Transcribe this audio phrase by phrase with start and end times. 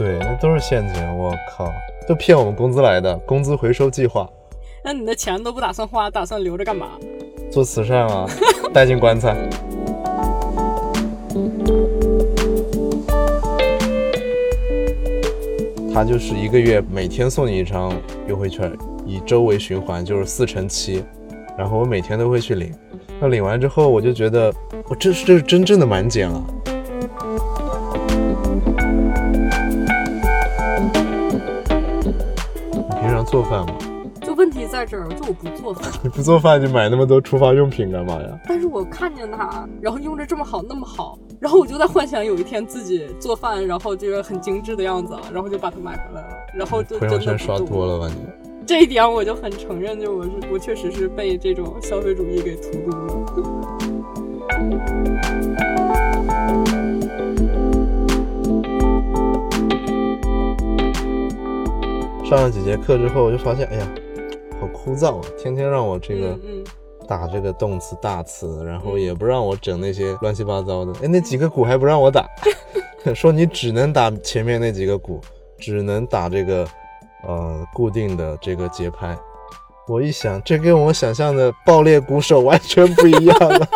[0.00, 1.70] 对，那都是陷阱，我靠，
[2.08, 4.26] 都骗我们工资来的，工资回收计划。
[4.82, 6.92] 那你的钱都不打算花，打算留着干嘛？
[7.50, 8.26] 做慈善啊，
[8.72, 9.36] 带进棺材。
[15.92, 17.92] 他就是一个月每天送你一张
[18.26, 18.72] 优惠券，
[19.04, 21.04] 以周为循环，就是四乘七，
[21.58, 22.72] 然后我每天都会去领。
[23.20, 24.50] 那领完之后，我就觉得
[24.88, 26.42] 我这是这是真正的满减了。
[26.54, 26.59] 你
[33.30, 33.74] 做饭吗？
[34.22, 35.88] 就问题在这儿，就我不做饭。
[36.02, 38.40] 你 不做饭，你买那么多厨房用品干嘛呀？
[38.46, 48.16] 但是我看见它，然后用着这么好，那么好，然后我就在幻想有一天自己做饭，然后就是很精致的样子，然后就把它买回来了，然后就朋友圈刷多了吧你？
[48.66, 52.90] 这一点我就很承认，就我是我确实是被这种消费主义给荼毒
[55.52, 55.69] 了。
[62.30, 63.88] 上了几节课之后，我就发现，哎呀，
[64.60, 65.28] 好枯燥啊！
[65.36, 66.38] 天天让我这个
[67.08, 70.92] 打这个动词大词，然后也不让我整那些乱七八糟的。
[71.02, 72.24] 哎，那几个鼓还不让我打，
[73.16, 75.20] 说你只能打前面那几个鼓，
[75.58, 76.64] 只能打这个
[77.26, 79.18] 呃固定的这个节拍。
[79.88, 83.66] 我一想，这跟我想象的爆裂鼓手完全不一样了。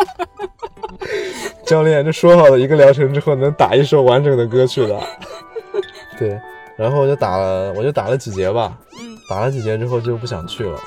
[1.67, 4.97] 教练，这说好了一个疗程之后能打一首完整的歌曲的，
[6.17, 6.39] 对。
[6.77, 8.77] 然后我就打了，我就打了几节吧。
[8.99, 10.79] 嗯，打了几节之后就不想去了。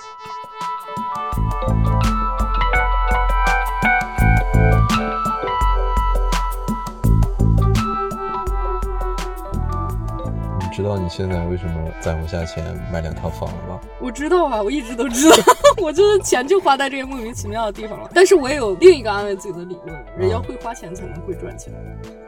[10.88, 13.80] 道你现在为什么攒不下钱买两套房了吗？
[14.00, 15.36] 我知道啊，我一直都知道。
[15.80, 18.10] 我觉得钱就花在这些莫名其妙的地方了。
[18.14, 21.72] 但是我也有另一个安慰自己的理论：人要会花钱才能会赚钱。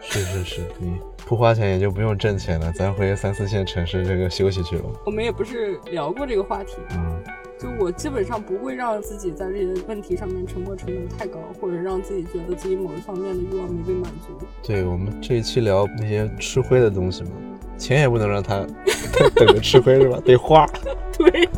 [0.00, 4.84] 是是是，你不花钱也就不用挣钱了，咱回三四线城市这个休息去了。
[5.04, 7.22] 我们也不是聊过这个话题，嗯，
[7.58, 14.46] 就我基本上不会让自己在这些问题上面沉没成本太高，或者让自己觉得自己某一方面的欲望没被满足。
[14.62, 17.30] 对我们这一期聊那些吃灰的东西嘛，
[17.80, 18.64] 钱也不能让他
[19.34, 20.20] 等着吃亏是吧？
[20.22, 20.66] 得花。
[21.16, 21.48] 对。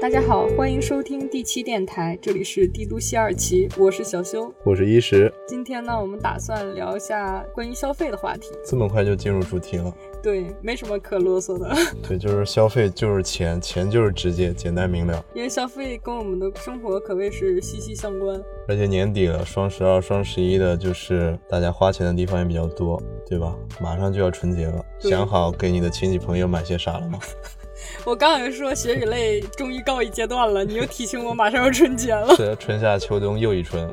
[0.00, 5.32] 大家好，欢迎收听第七电台，这里是帝都西二旗，我是小修，我是一石。
[5.46, 8.50] 今天呢，我们打算聊一下关于消费的话题。
[8.64, 9.92] 这么快就进入主题了？
[10.26, 11.72] 对，没什么可啰嗦的。
[12.02, 15.24] 对，就是消费就是钱，钱就是直接、简单明了。
[15.32, 18.42] 因为消费跟我们的生活可谓是息息相关。
[18.66, 23.54] 而且年底了，双十二、双十一的，就是大家花钱的地方也比较多，对吧？
[23.80, 27.20] 马上就要春节了，想好给你的亲戚朋友买些啥了吗？
[28.04, 32.34] 我刚才说血与泪终于告一阶段了，你又提醒我马上要春节了。
[32.34, 33.88] 是春夏秋冬又一春，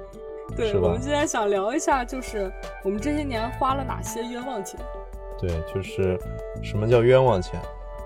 [0.58, 2.52] 对，我们今天想聊一下，就是
[2.84, 4.80] 我们这些年花了哪些冤枉钱。
[5.46, 6.18] 对，就是
[6.62, 7.60] 什么叫冤枉钱？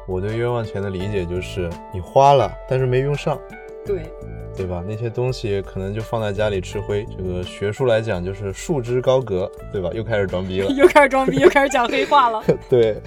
[0.08, 3.40] 我对冤枉钱的理解就是你花了，但是没用上。
[3.86, 4.12] 对，
[4.56, 4.84] 对吧？
[4.88, 7.06] 那些东西可能就放在家里吃灰。
[7.16, 9.92] 这个学术来讲就是束之高阁，对吧？
[9.94, 12.44] 又开始装逼了，又开始装逼，又开始讲黑话了。
[12.68, 13.00] 对。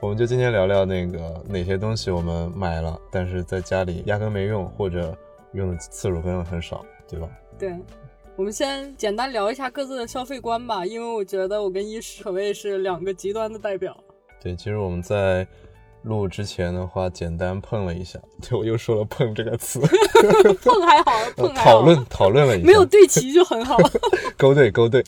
[0.00, 5.16] 我们就今天聊聊那个哪些东西我们买了，但是在家里压根没用，或者
[5.52, 7.26] 用的次数可能很少，对吧？
[7.58, 7.72] 对，
[8.36, 13.96] 我们先简单聊一下各自的消费观吧，因为我觉得我跟一石可谓是两个极端的代表。
[14.42, 15.46] 对，其实我们在
[16.02, 19.78] 录之前的话，简单碰了一下，对我又说了“碰”这个词，
[20.64, 23.76] 碰还好，碰还好，讨论讨论了一下，没有对齐就很好，
[24.36, 25.04] 勾兑勾兑。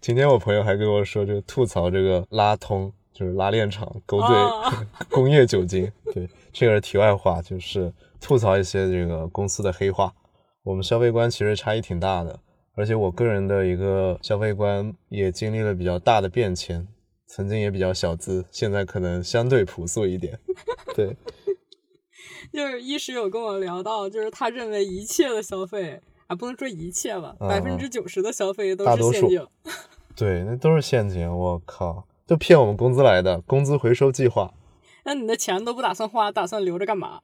[0.00, 2.92] 今天我朋友还跟我说，这个吐槽这个拉通。
[3.12, 4.28] 就是拉链厂勾兑
[5.08, 10.12] 工业酒精，对，这个是题外话，就是吐槽一些这个公司的黑话。
[10.66, 12.40] 我们消费观其实差异挺大的，
[12.74, 16.88] 而且我个人的一个消费观也经历了比较大的变迁，
[17.28, 20.40] 曾经也比较小资，现在可能相对朴素一点。
[20.92, 21.16] 对，
[22.52, 29.46] 就是一时有跟我聊到，就是他认为一切的消费啊，不能说一切吧，百分之九十的消费都是陷阱。
[30.16, 32.08] 对，那都是陷阱，我靠。
[32.26, 34.52] 都骗我们工资来的，工资回收计划。
[35.04, 37.20] 那你的钱都不打算花，打算留着干嘛？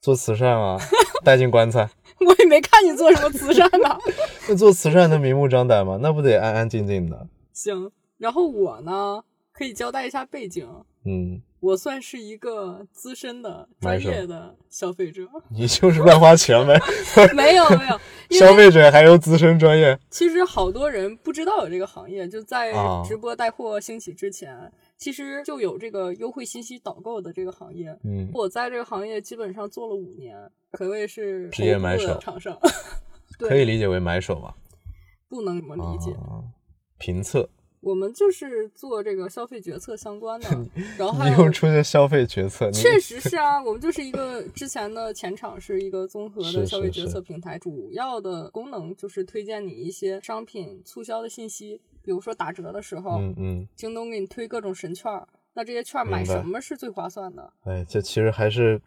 [0.00, 0.78] 做慈善啊，
[1.24, 1.88] 带进棺材。
[2.26, 3.98] 我也没看你做什么慈善呢。
[4.48, 5.98] 那做慈善能明目张胆吗？
[6.00, 7.26] 那不得安安静静的。
[7.52, 9.22] 行，然后我呢，
[9.52, 10.66] 可以交代一下背景。
[11.04, 11.42] 嗯。
[11.58, 16.78] 我算是一个资深的专业的消费者，你就是乱花钱呗？
[17.34, 17.98] 没有没有，
[18.38, 19.98] 消费者还有资深专业。
[20.08, 22.72] 其实好多人不知道有这个行业，就在
[23.08, 27.98] 直播带货兴起之前，其实就有这个优惠信息导购的这个行业。
[28.04, 30.36] 嗯，我在这个行业基本上做了五年，
[30.72, 32.58] 可谓是职业买手厂商。
[33.38, 34.56] 可以理解为买手吧？
[35.28, 36.16] 不能这么理解。
[36.98, 37.48] 评测。
[37.80, 40.48] 我们就是做这个消费决策相关的，
[40.98, 55.12] 然后你又出现消费决策，确实是啊，我们就是一个之前的前场是一个综合的消费决策平台，主要的功能就是推荐你一些商品促销的信息，比如说打折的时候，嗯嗯，京东给你推各种神券，
[55.54, 57.52] 那这些券买什么是最划算的？
[57.64, 58.80] 哎，这其实还是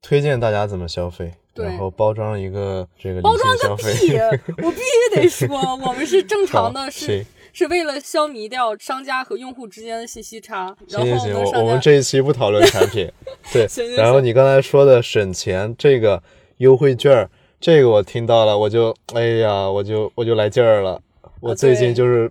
[0.00, 4.16] 推荐大家怎么消费，然后包装一个这个包装个屁，
[4.64, 7.26] 我必须得说，我们是正常的，是。
[7.52, 10.72] 是为了消弭掉商家和用户之间的信息差。
[10.86, 13.10] 行行行，我我们这一期不讨论产品。
[13.52, 16.22] 对，然后你刚才说的省钱这个
[16.58, 17.28] 优惠券，
[17.58, 21.02] 这个我听到了，我就哎呀，我就我就来劲儿了。
[21.40, 22.30] 我最近就是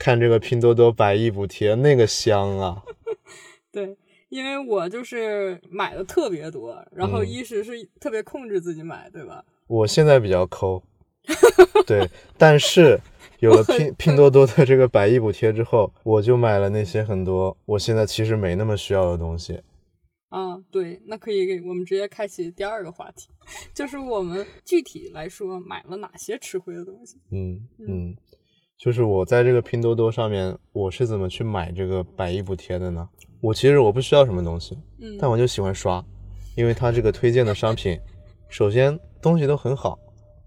[0.00, 2.82] 看这个拼多多百亿补贴，那个香啊。
[3.70, 3.96] 对，
[4.30, 9.44] 因为我就是买的特别多，然后一时是特别控制自己买，对吧？
[9.68, 10.82] 我现在比较抠。
[11.86, 12.98] 对，但是。
[13.40, 19.58] 有了 拼拼多多的这个百亿补贴之后，我就买了那些很多我现在其实没那么需要的东西。
[20.28, 23.30] 啊，对，那可以给我们直接开启第二个话题，
[23.72, 27.16] 就是我们具体来说买了哪些吃亏的东西。
[27.30, 28.14] 嗯嗯，
[28.80, 33.06] 就是我在这个拼多多上面，我是怎么去买这个百亿补贴的呢？
[33.42, 36.02] 我其实我不需要什么东西，嗯，但我就喜欢刷，
[36.56, 38.00] 因为它这个推荐的商品，
[38.48, 39.98] 首先东西都很好。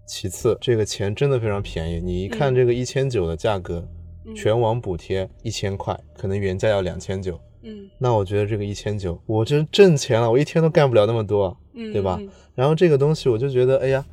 [0.04, 2.00] 其次，这个钱真的非常便宜。
[2.00, 3.86] 你一看这个一千九的价格，
[4.34, 7.38] 全网补贴一千块，可能原价要两千九。
[7.62, 12.20] 嗯，那我觉得这个一千九，我真挣钱了，我一天都干不了那么多，嗯对吧？
[12.56, 14.04] 然后这个东西，我就觉得，哎呀，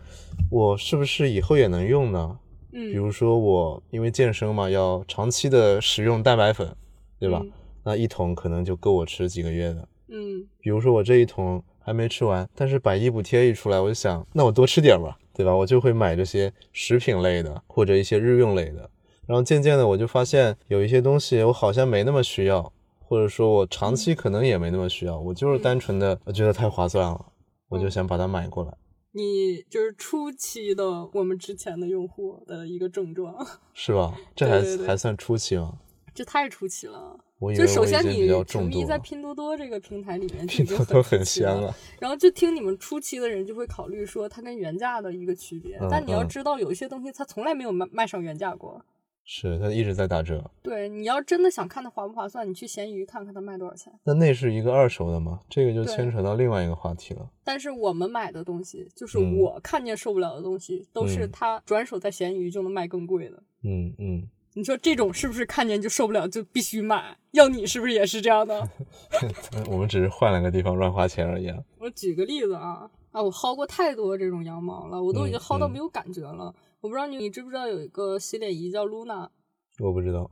[0.51, 2.38] 我是不是以后也能用呢？
[2.71, 6.75] 嗯，比如说我因为健身嘛，要长期的食用蛋白粉，
[7.19, 7.41] 对吧？
[7.83, 9.88] 那一桶可能就够我吃几个月的。
[10.09, 15.18] 嗯，比如说我这一桶还没吃完，但是百亿补贴一出来，我就想，那我多吃点吧。
[15.33, 15.56] 对吧？
[15.56, 18.88] 我就会买这些食品类的，或者一些日用类的。
[19.25, 25.17] 然后渐渐的，我就发现有一些东西我好像没那么需要，或者说我长期可能也没那么需要。
[25.17, 27.25] 我就是单纯的我觉得太划算了，
[27.69, 28.74] 我就想把它买过来。
[29.13, 33.36] 你就是初期的我们之前的用户的一个症状，
[33.74, 34.16] 是吧？
[34.36, 35.78] 这还还算初期吗？
[36.13, 37.19] 这太初期了。
[37.56, 41.74] 就首先你沉迷在拼多多这个平台里面， 拼多多很香啊。
[42.00, 48.80] 然后就听你们初期的人就会考虑说它跟原价的一个区别，但你要知道有一些东西它从来没有卖卖上原价过。
[49.23, 50.44] 是它一直在打折。
[50.62, 53.91] 对，你要真的想看它划不划算，你去闲鱼看看它卖多少钱。
[54.03, 55.39] 那那是一个二手的吗？
[55.50, 57.29] 这个就牵扯到另外一个话题了。
[57.44, 63.44] 但是我们买的东西，就是我看见受不了的东西，都是它转手在闲鱼就能卖更贵的。
[63.63, 64.27] 嗯嗯。
[64.53, 67.17] 你说这种是不是看见就受不了就必须买？
[67.31, 68.69] 要你是不是也是这样的？
[69.71, 71.50] 我们只是换了个地方乱花钱而已。
[71.79, 76.53] 我举个例子啊啊，我薅过太多这种羊毛了，我都已经薅到没有感觉了。
[76.81, 79.30] 我不知道你你知不知道有一个洗脸仪叫 Luna？
[79.80, 80.30] 我不知道。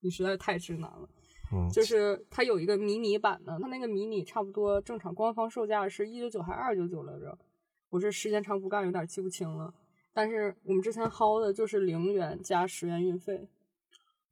[0.00, 1.08] 你实在太直男了。
[1.52, 1.68] 嗯。
[1.70, 7.38] 就是它有一个迷你版的，它那个迷你差不多正常官方售价是一九九还是二九九来着？
[7.90, 9.72] 我是时间长不干，有点记不清了。
[10.12, 13.46] 但是我们之前薅的就是零元加十元运费。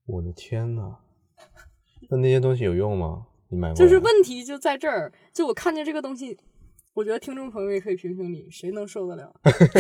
[0.07, 0.97] 我的天呐，
[2.09, 3.27] 那那些东西有用吗？
[3.49, 3.77] 你买过？
[3.77, 6.39] 就是问题就在这儿，就我看见这个东西，
[6.95, 9.33] 我觉得听众朋友也可以评评理，谁能受得了？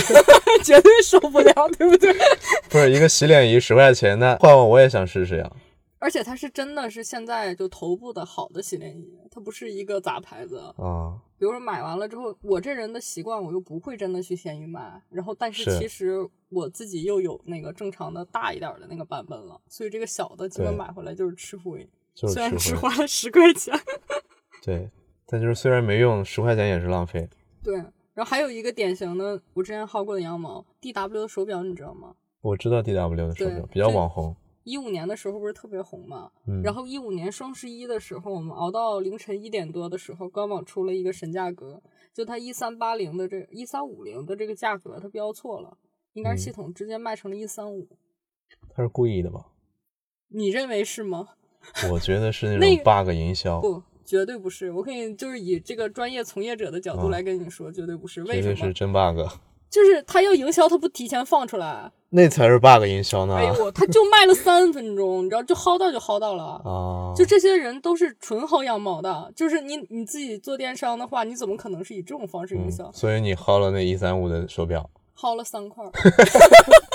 [0.65, 2.13] 绝对受不了，对不对？
[2.71, 5.51] 不是一个洗脸仪十块钱，的换我我也想试试呀。
[5.99, 11.15] 而且它是真的是现在就头部的好的洗脸仪，它不是一个杂牌子啊。
[11.39, 23.73] 比如说买完了之后，我这人的习惯我又不会真的去闲鱼买，然后但是其实我自己又有那个正常的大一点的那个版本了，所以这个小的基本买回来就是吃灰，虽然只花了十块钱。
[24.65, 24.89] 对，
[25.33, 27.27] 但就是虽然没用，十块钱也是浪费。
[27.65, 27.75] 对，
[28.13, 32.15] 然后还有一个典型的我之前薅过的羊毛，D W 的手表你知道吗？
[32.43, 34.37] 我知道 D W 的手表比较网红。
[34.65, 36.31] 一五年的时候不是特别红嘛，
[36.63, 45.79] 然后一五年双十一的时候，我们熬到凌晨一点多的时候，官网出了一个神价格，就它一三八零的这一三五零的这个价格，它标错了，
[46.13, 47.89] 应该是系统直接卖成了一三五。
[48.75, 49.47] 他是故意的吧？
[50.29, 51.31] 你认为是吗？
[51.91, 53.61] 我觉得是那 种 bug 营销。
[53.61, 54.71] 不，绝对不是。
[54.73, 58.23] 我可以就是以这个专业从业者的角度来跟你说，绝对不是。
[58.25, 58.57] 为什么？
[58.57, 59.19] 是真 bug。
[59.71, 61.91] 就是他要营销，他不提前放出来。
[62.11, 63.37] 那才是 bug 营销呢！
[63.37, 67.15] 哎呦，他就卖了三分钟，你知道，就薅到就薅到了 啊！
[67.17, 72.93] 就这些人都是纯薅羊毛的，就是你你自己做电商的话，你怎么可能是以这种方式营销？
[72.93, 75.83] 所以你薅了那一三五的手表，薅了三块，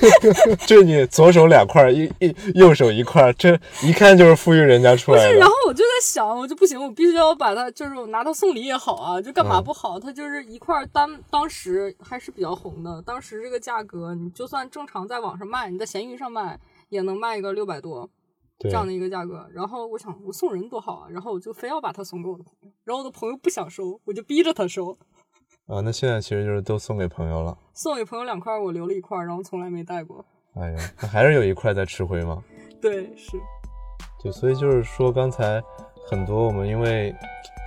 [0.66, 5.34] 就你左手两块，一一右手一块，这一看就是富裕人家出来的。
[5.34, 9.98] 然后我就在想，我就不行，我必须要把它，就是我拿它送礼也好啊，就干嘛不好？
[9.98, 18.08] 它就是一块当当时还是比较红的，当时这个价格，你就算正常在网上卖，你在闲鱼上卖也能卖一个六百多
[18.58, 19.46] 这样的一个价格。
[19.52, 21.08] 然后我想，我送人多好啊！
[21.10, 24.96] 然后我就非要把它送给我的朋友，然后我的朋友不想收，我就逼着他收。
[25.66, 27.56] 啊，那现在其实就是都送给朋友了。
[27.74, 30.24] 送给朋友两块，我留了一块，然后从来没带过。
[30.54, 32.42] 哎呀，那还是有一块在吃灰吗？
[32.80, 33.32] 对，是。
[34.22, 35.60] 对，所以就是说，刚才
[36.08, 37.12] 很多我们因为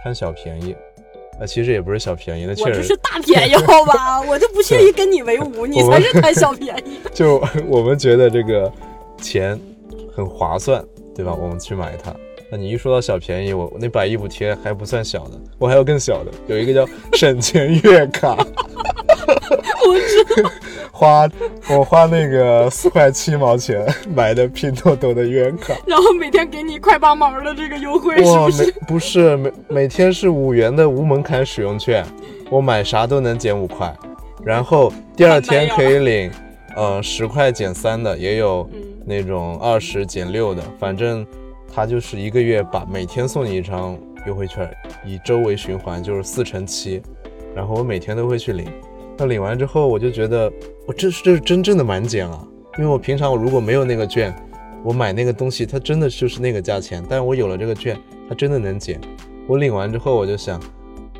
[0.01, 0.73] 贪小便宜，
[1.41, 4.21] 啊，其实也不是小便宜，那确实是大便宜，好吧？
[4.27, 7.01] 我就不屑于跟你为伍， 你才是贪小便宜。
[7.13, 8.71] 就我们觉得这个
[9.17, 9.59] 钱
[10.15, 10.81] 很划算，
[11.13, 11.35] 对吧？
[11.35, 12.15] 我们去买它。
[12.51, 20.49] 那你一说到小便宜，我那百亿补贴还不算小的，我还有更小的，有一个叫省钱月卡，我知道，
[20.91, 21.29] 花
[21.69, 28.71] 我花那个四块七毛钱买的拼多多的月卡，然后每天给你块八毛的这个优惠，是不是？
[28.87, 32.03] 不是，每每天是五元的无门槛使用券，
[32.49, 33.95] 我买啥都能减五块，
[34.43, 36.31] 然后第二天可以领，
[36.75, 38.67] 呃，十块减三的，也有
[39.05, 41.23] 那种二十减六的，反正。
[41.73, 43.97] 他就是一个月把每天送你一张
[44.27, 44.69] 优惠券，
[45.05, 47.01] 以周为循环，就是四乘七，
[47.55, 48.67] 然后我每天都会去领。
[49.17, 50.51] 那领完之后，我就觉得
[50.87, 52.45] 我这是这是真正的满减啊！
[52.77, 54.33] 因为我平常我如果没有那个券，
[54.83, 57.97] 我买那个东西它真的就是那个价钱，但是我有了这个券，
[58.29, 58.99] 它真的能减。
[59.47, 60.61] 我领完之后我就想，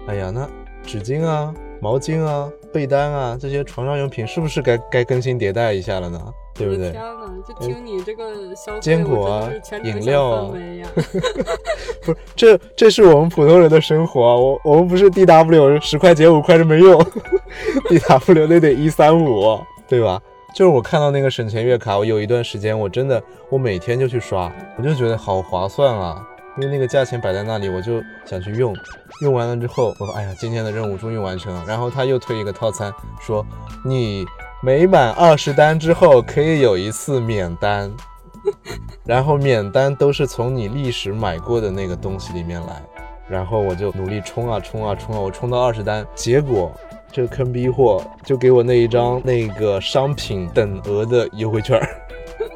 [0.08, 0.50] 哎呀，那
[0.84, 6.34] 纸巾啊、毛巾啊、被单啊这些床上用品是不是该该更新迭代一下了呢？
[6.54, 6.92] 对不对？
[6.92, 9.50] 天呐，就听你这个消费，坚果啊，
[9.84, 10.52] 饮料啊，
[12.04, 14.22] 不是，这这是我们普通人的生活。
[14.22, 17.02] 我我们不是 D W 十块减五块是没用，
[17.88, 20.22] D W 那得一三五，对吧？
[20.54, 26.28] 就是我看到那个省钱月卡，我有一段时间我真的我每天就去刷，我就觉得好划算啊，
[26.58, 28.76] 因为那个价钱摆在那里，我就想去用。
[29.22, 31.64] 用完了之后，我说哎呀，今天的任务终于完成了。
[31.68, 32.92] 然后他又推一个套餐，
[33.22, 33.46] 说
[33.86, 34.26] 你。
[34.62, 37.90] 每满二十单之后可以有一次免单，
[39.06, 42.84] 然后免单都是从你历史买过的那个东西里面来，
[43.30, 46.74] 然后我就努力冲啊冲啊冲啊，我冲到二十单，结果
[47.10, 51.82] 这个坑逼货就给我那一张那个商品等额的优惠券，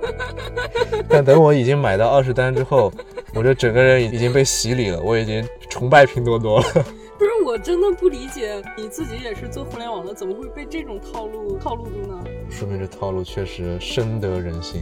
[1.08, 2.92] 但等我已经买到二十单之后，
[3.34, 6.66] 我这整个人已经被洗礼了，我已经崇拜拼多多了。
[7.24, 12.22] 不是我真的不理解，你自己也是做互联网的，怎么会被这种套路套路住呢？
[12.50, 14.82] 说明这套路确实深得人心。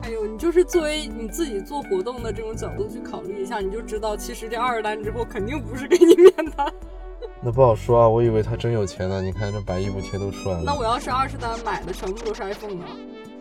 [0.00, 6.72] 哎呦，你就是作为你自己做活动的这种角度去考虑一下，你就知道其实这二十单之后肯定不是给你免单。
[7.44, 9.20] 那不好说啊，我以为他真有钱呢。
[9.20, 10.62] 你看这百亿补贴都出来了。
[10.64, 12.86] 那我要是二十单买的全部都是 iPhone 呢？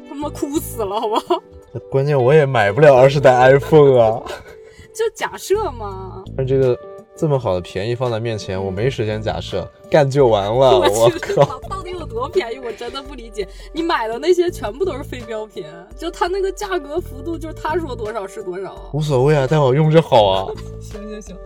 [0.09, 1.41] 他妈哭死了，好不好？
[1.89, 4.21] 关键我也买不了二十单 iPhone 啊。
[4.93, 6.25] 就假设嘛。
[6.35, 6.77] 但这个。
[7.15, 10.79] 这么好的便宜放在面前，我没时间假设，干就完了。
[10.89, 12.57] 我靠，到底有多便宜？
[12.57, 13.47] 我真的不理解。
[13.71, 15.63] 你买的那些全部都是非标品，
[15.95, 18.89] 就它那个价格幅度，就是他说多少是多少。
[18.93, 20.47] 无所谓啊，但我用着好啊。
[20.81, 21.37] 行行行，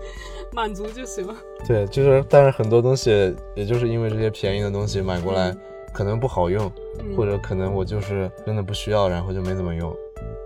[0.54, 1.28] 满足就行。
[1.68, 5.54] 对，就是，但是很多东西，也就是因为这些便宜的东西买过来，
[5.94, 6.72] 可能不好用，
[7.16, 9.94] 或者可能我就是真的不需要，然后就没怎么用。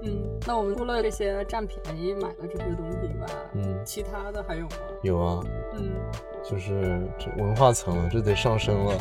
[0.03, 4.70] 嗯，那我们除了这些占便宜买的这些东西以外，嗯，其他的还有吗？
[5.01, 5.43] 有啊，
[5.74, 5.91] 嗯，
[6.43, 8.98] 就是这文化层了，这得上升了。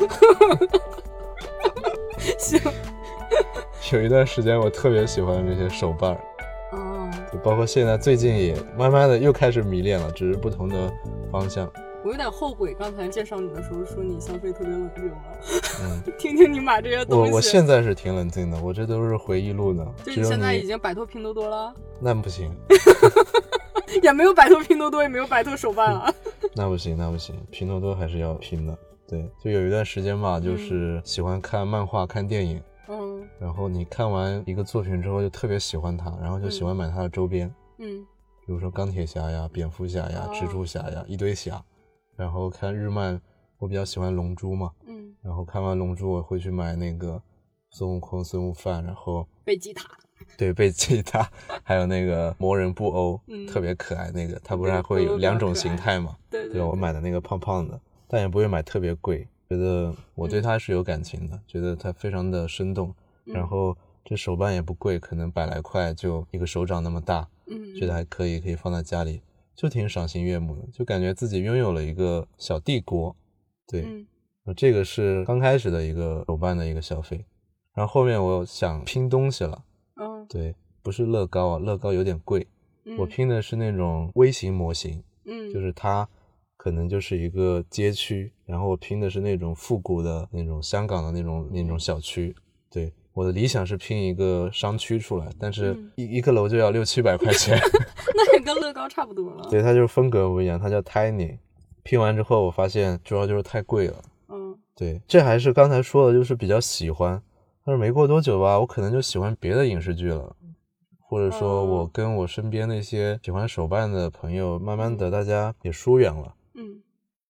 [2.38, 2.60] 行。
[3.92, 6.20] 有一段时间我特别喜欢这些手办儿，
[6.72, 10.92] 哦，就包括现在最近也慢慢的又开始迷恋了，只是不同的
[11.30, 11.68] 方向。
[12.02, 15.16] 我有点后悔，刚才介绍你的时候说你消费特别冷静了。
[15.82, 17.30] 嗯， 听听你买这些东西。
[17.30, 19.86] 我我现在是挺冷静的，我这都是回忆录呢。
[20.02, 21.74] 就你现在已经摆脱拼多多了？
[22.00, 22.54] 那不行。
[24.02, 26.14] 也没有摆脱拼多多，也没有摆脱手办啊。
[26.54, 28.78] 那不行，那不行，拼多多还是要拼的。
[29.06, 32.62] 对，就有一段时间吧，就是喜欢看漫画、看电影。
[32.88, 33.28] 嗯。
[33.38, 37.52] 然后你看完一个作品之后，就特别喜欢它，然后就喜欢买它的周边。
[37.78, 38.06] 嗯。
[38.46, 41.62] 比如说钢铁侠呀、蝙蝠侠呀、蜘蛛侠呀，一堆侠。
[42.20, 43.18] 然后看日漫，
[43.56, 47.20] 我比较喜欢龙珠嘛，嗯，然后看完龙珠，我会去买那个
[47.70, 49.88] 孙悟空、孙悟饭，然后贝吉塔，
[50.36, 51.26] 对贝吉塔，
[51.64, 56.14] 还有那个魔人布欧，特别可爱那个，它不是还会有两种形态嘛？
[56.28, 63.74] 对对，我买的那个胖胖的，但也不会买特别贵，觉得我对它是有感情的，觉得它非常的生动，然后
[64.04, 69.22] 这手办也不贵，可能百来块就一个手掌那么大，嗯，觉得还可以，可以放在家里。
[69.60, 73.14] 就挺赏心悦目的，就感觉自己拥有了一个小帝国，
[73.66, 74.06] 对，
[74.56, 77.26] 这个是刚开始的一个手办的一个消费，
[77.74, 79.64] 然然后后面我想拼东西了，
[79.96, 82.46] 嗯，对，不是乐高啊，乐高有点贵，
[82.84, 82.94] 嗯。
[82.98, 86.06] 我拼的是那种微型模型，嗯，就是它
[86.58, 92.36] 可能就是一个街区，然后我拼的是那种复古的那种香港的那种那种小区，
[92.70, 92.92] 对。
[93.12, 97.58] 我的理想是拼一个商区出来，但是嗯一一个楼就要六七百块钱，
[98.14, 99.48] 那也跟乐高差不多了。
[99.50, 101.38] 对，它就是风格不一样，它叫 Tiny。
[101.82, 104.02] 拼完之后，我发现主要就是太贵了。
[104.28, 107.20] 嗯对，这还是刚才说的，就是比较喜欢，
[107.64, 110.36] 但是没过多久吧，我可能就喜欢别的影视剧了，
[111.00, 116.80] 或者说我哦跟我身边那些喜欢手办的朋友，慢慢的大家也疏远了，嗯。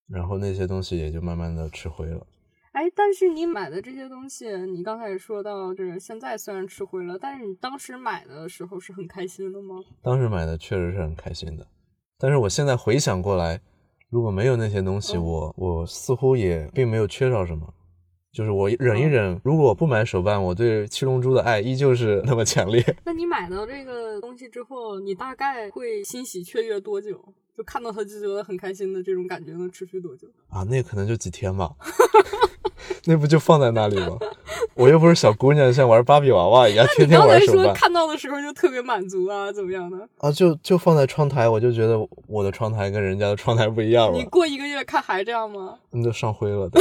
[0.08, 2.26] 然后那些东西也就慢慢的吃灰了。
[2.72, 9.82] 哎，但是你买的这些东西，你刚才也说到，就是现在虽然吃灰了，但是你当时买的时候是很开心的吗？
[10.02, 11.66] 当时买的确实是很开心的，
[12.18, 13.60] 但是我现在回想过来，
[14.08, 17.74] 如果没有那些东西，嗯我我似乎也并没有缺少什么。
[18.32, 22.80] 就是我忍一嗯忍，如果我不买手办，我对七龙珠的爱依旧是那么强烈。
[23.04, 27.20] 那你买到这个东西之后，你大概会欣喜雀跃多久？
[27.60, 30.26] 就看到它就觉得很开心的这种感觉能持续多久？
[30.48, 31.70] 啊，那可能就几天吧，
[33.04, 34.16] 那不就放在那里吗？
[34.72, 40.08] 我又不是小姑娘，像玩芭比娃娃一样天天玩手办看到的时候就特别满足啊，怎么样的？
[40.16, 45.76] 啊，就就放在窗台，我就觉得我的窗台跟人家的窗台不一样了你，过一个月看还这样吗？
[45.92, 46.80] 那就上灰了的，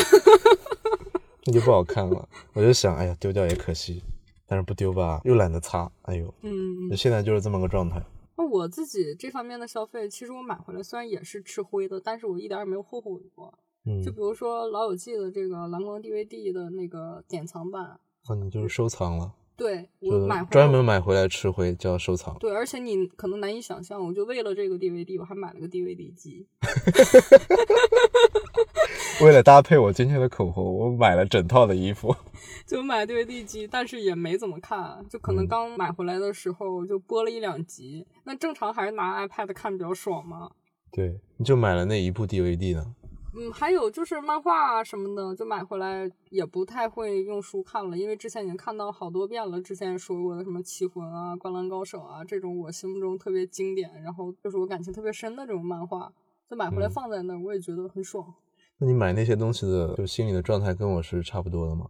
[1.46, 2.26] 那就不好看了。
[2.54, 4.02] 我就想，哎呀，丢掉也可惜，
[4.48, 8.02] 但是不丢吧，又懒得擦，哎呦，嗯，现在就是这么个状态。
[8.40, 13.54] 那我自己这方面的消费，其实我买回来虽然也是吃灰的，但是我一点也没有后悔过。
[13.86, 22.36] 嗯就，比如说《老友记》的这个蓝光 DVD 的那个典藏版，哦你就是收藏了，对我买专门买回来吃灰叫收藏。
[22.40, 26.48] 对，而且你可能难以想象，我就为了这个 DVD，我还买了个 DVD 机。
[29.22, 32.16] 为了搭配我今天的口红，我买了整套的衣服。
[32.66, 38.08] 就买 DVD 机，但是也没怎么看，就可能嗯刚买回来的时候就播了一两集。
[38.24, 40.50] 那正常还是拿 iPad 看比较爽嘛。
[40.92, 42.96] 对，你就买了那一部 DVD 呢？
[43.40, 49.62] 嗯，还有就是漫画啊什么的，就买回来也不太会用书看了，因为之前已经看到好多遍了。
[49.62, 56.12] 之前也说过的什么《棋魂》啊、《灌篮高手》啊这种我心目中特别经典，然后就是我感情特别深的这种漫画，
[56.50, 58.34] 就买回来嗯放在那儿，我也觉得很爽。
[58.80, 61.86] 那你买那些东西的就心里的状态跟我是差不多的吗？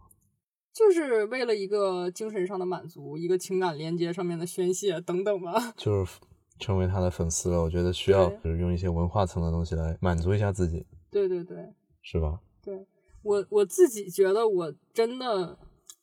[0.72, 5.52] 就是为了一个精神上的满足，一个情感连接上面的宣泄等等吧。
[5.76, 6.20] 就是
[6.60, 12.40] 成为他的粉丝了，我觉得需要就是用一些文化层的东西来满足一下自己，对对对是吧？
[12.62, 12.86] 对，
[13.22, 15.58] 我我自己觉得我真的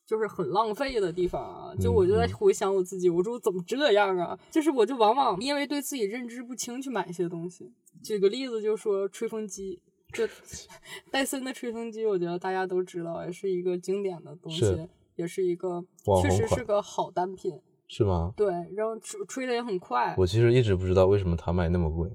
[0.06, 4.38] 就是很浪费的地方啊，就我就在回想我自己，我说我怎么这样啊？
[4.52, 7.72] 就是我就往往因为对自己认知不清去买一些东西。
[8.04, 9.82] 举个例子，就说吹风机。
[10.14, 10.26] 这
[11.12, 15.84] 戴森的吹风机，我觉得大家都知道，也是一个经典的东西是，也是一个
[16.22, 17.60] 确实是个好单品。
[17.90, 18.34] 是吗？
[18.36, 22.10] 对，然后吹吹的也很快，我其实一直不知道为什么它卖那么贵，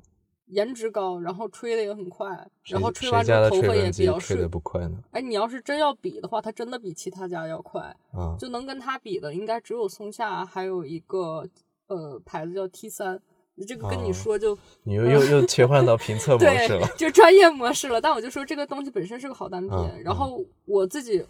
[0.52, 2.28] 颜值高，然后吹的也很快，
[2.64, 4.20] 然后吹完之后头发也比较顺。
[4.20, 4.96] 吹的不快呢？
[5.10, 11.46] 哎，你要是真要比的话，它真的比其他家要快，啊，就能跟它比的应该只有松下，还有一个
[11.88, 13.20] 呃牌子叫 T 三。
[13.68, 18.00] 这个跟你哦说就、你又又又切换到评测模式了，，就专业模式了。
[18.00, 21.22] 但我就说这个东西本身是个好单品，嗯然后我自己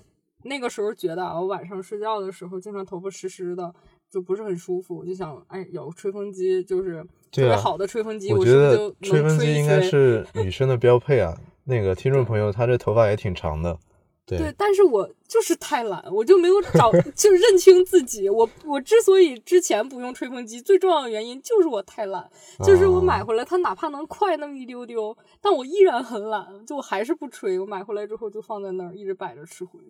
[0.44, 3.74] 那个时候觉得啊，我晚上睡觉的时候经常头发湿湿的，
[4.12, 11.34] 就不是很舒服，我就想，哎，有吹风机就是特别好的吹风机，我觉得吹风机应该是女生的标配啊。
[11.64, 13.78] 那个听众朋友，他这头发也挺长的，
[14.26, 18.28] 对对，但是我就是太懒，我就没有找，就认清自己。
[18.28, 22.28] 我我之所以之前不用吹风机，最重要的原因就是我太懒，
[22.62, 27.58] 就是我买啊回来它哪怕能快那么一丢丢，但我依然很懒，就我还是不吹。
[27.58, 29.80] 我买回来之后就放在那儿，一直摆着吃灰。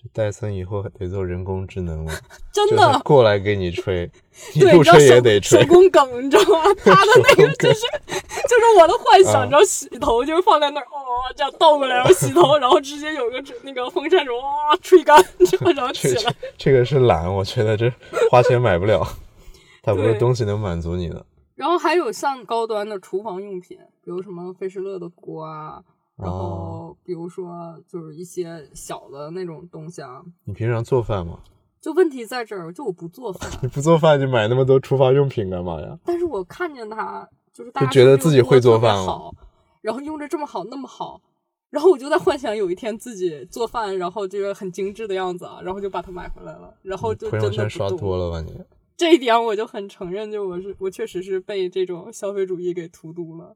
[0.00, 2.12] 这戴森以后得做人工智能了，
[2.54, 4.08] 真的，过来给你吹，
[4.54, 5.66] 你，不吹也得吹手。
[5.66, 6.62] 工梗，你知道吗？
[6.84, 15.16] 他的那个就是就是我的幻想，啊你知道洗头就是放在那儿，哦，这样倒过来，然后洗头，然后直接有个那个风扇说哇吹干，
[15.74, 16.72] 然后起这来这。
[16.72, 17.92] 个是懒，我觉得这
[18.30, 19.04] 花钱买不了，
[19.82, 21.26] 它不是东西能满足你的。
[21.56, 25.82] 然后还有像高端的厨房用品，比如什么费士乐的锅啊，
[26.18, 30.22] 然后哦比如说就是一些小的那种东西啊。
[30.44, 31.38] 你平常做饭吗？
[31.80, 35.96] 就问题在这儿，就我不做饭， 你不做饭，你买那么多厨房用品干嘛呀？
[36.04, 39.32] 但是我看见它，就是大家觉得自己会做饭了好，
[39.80, 41.20] 然后用着这么好那么好，
[41.70, 48.60] 然后我就在幻想有一天自己做饭，然后这个很精致的样子啊，然后就把它买回来了，然后就朋友圈刷多了吧你？
[48.96, 53.54] 这一点我就很承认，就我是我确实是被这种消费主义给荼毒了。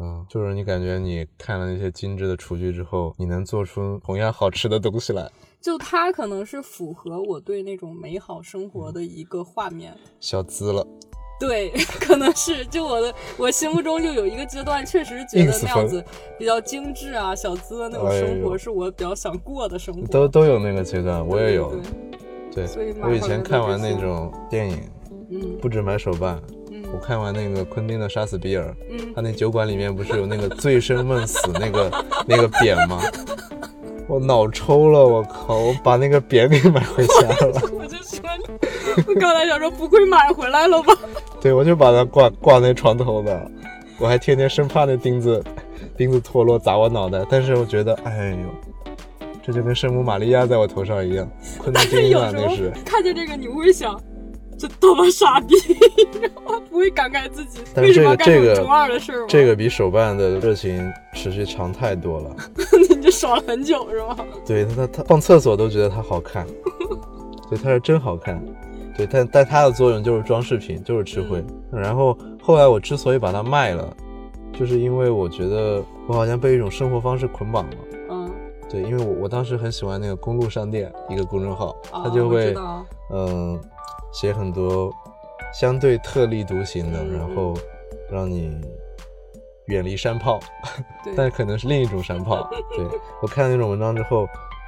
[0.00, 5.30] 嗯，就是你感觉你看了那些精致的厨具之后，你能做出同样好吃的东西来。
[5.60, 9.96] 就它可能是符合我对那种美好生活的一个画面。
[10.20, 10.86] 小资了。
[11.40, 16.04] 对， 可能是就我的我心目中就有一个阶段，确实觉得那样子
[16.38, 20.06] 比较精致啊、小资的那种生活是我比较想过的生活。
[20.08, 21.72] 都都有那个阶段，我也有。
[22.52, 24.78] 对，所以我以前看完那种电影，
[25.30, 26.40] 嗯，不止买手办。
[26.94, 28.72] 我看完那个昆汀的《杀死比尔》，
[29.16, 31.90] 他那酒馆里面不是有那个醉生梦死那个
[32.24, 33.00] 那个匾吗？
[34.06, 35.56] 我脑抽了，我靠！
[35.58, 37.60] 我把那个匾给买回家了。
[37.76, 38.20] 我就说，
[39.08, 40.94] 我刚才想说，不会买回来了吧？
[41.42, 43.50] 对，我就把它挂挂那床头的。
[43.98, 45.42] 我还天天生怕那钉子
[45.96, 47.26] 钉子脱落砸我脑袋。
[47.28, 48.94] 但是我觉得，哎呦，
[49.42, 51.28] 这就跟圣母玛利亚在我头上一样。
[51.58, 52.70] 昆汀啊，那是。
[52.84, 54.00] 看见这个，你会想。
[54.58, 55.54] 这多么傻逼！
[56.44, 59.26] 我不会感慨自己为什么干这种中二的事儿吗？
[59.28, 62.36] 这个比手办的热情持续长太多了。
[62.90, 64.16] 你就爽了很久是吗？
[64.46, 66.46] 对他，他放厕所都觉得它好看。
[67.50, 68.42] 对，它是真好看。
[68.96, 71.44] 对，但但它的作用就是装饰品，就是吃灰。
[71.72, 73.94] 然后后来我之所以把它卖了，
[74.52, 77.76] 就是因为我觉得我好像被一种生活方式捆绑了。
[78.10, 78.30] 嗯。
[78.70, 82.54] 对，因为我我当时很喜欢那个公路商店一个公众号，他就会
[83.12, 83.60] 嗯。
[84.14, 84.90] 写很多
[85.52, 87.52] 相对特立独行的，然后
[88.08, 88.58] 让你
[89.66, 90.38] 远离山炮，
[91.16, 92.48] 但可能是另一种山炮。
[92.76, 92.86] 对
[93.20, 94.20] 我看那种文章之后，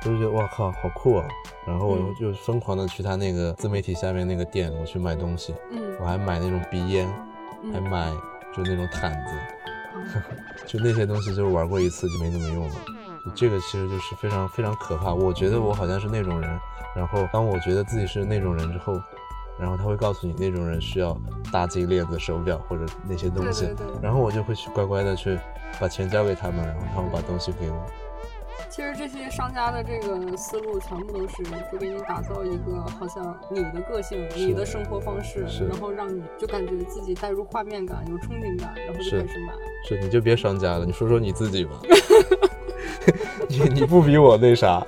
[0.05, 1.25] 我就觉得哇靠，好酷啊！
[1.65, 5.55] 然后我就疯狂的去他那个自媒体下面那个店，我去买东西。
[5.71, 7.09] 嗯，我还买那种鼻烟，
[7.73, 8.11] 还买
[8.55, 10.23] 就那种毯子，
[10.67, 12.75] 就那些东西就是玩过一次就没怎么用了。
[13.35, 15.13] 这个其实就是非常非常可怕。
[15.13, 16.61] 我觉得我好像是那种人，
[16.95, 19.01] 然后当我觉得自己是那种人之后。
[19.59, 21.17] 然后他会告诉你那种人需要
[21.53, 23.69] 大金链子、手表或者那些东西，
[24.03, 25.39] 然后我就会去乖乖的去
[25.81, 27.87] 把钱交给他们，然后他们把东西给我。
[28.69, 31.43] 其实这些商家的这个思路全部都是
[31.73, 39.55] 就给你打造一个好像你的个性、你的生活方式，然后让你就感觉自己带入画面感、有憧憬感，然后就开始买。
[39.89, 41.73] 是，你就别商家了，你说说你自己吧。
[43.49, 44.85] 你你不比我那啥。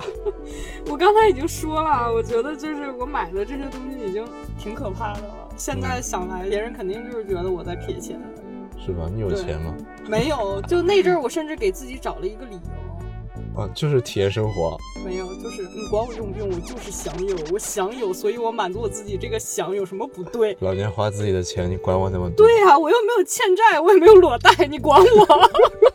[0.89, 4.25] 我刚才已经说了，我觉得就是我买的这些东西已经
[4.57, 5.49] 挺可怕的了。
[5.55, 8.19] 现在想来，别人肯定就是觉得我在撇钱，
[8.83, 9.07] 是吧？
[9.13, 9.75] 你有钱吗？
[10.07, 14.75] 没有，就那阵儿，我甚至给自己找了一个理由，啊，就是体验生活。
[15.05, 20.57] 没有，就是你管我用不用，我就是享有，我想有，所以我满足我自己这个想有什么不对？
[20.61, 22.47] 老年花自己的钱，你管我那么多？
[22.47, 25.05] 对呀，我又没有欠债，我也没有裸贷，你管我？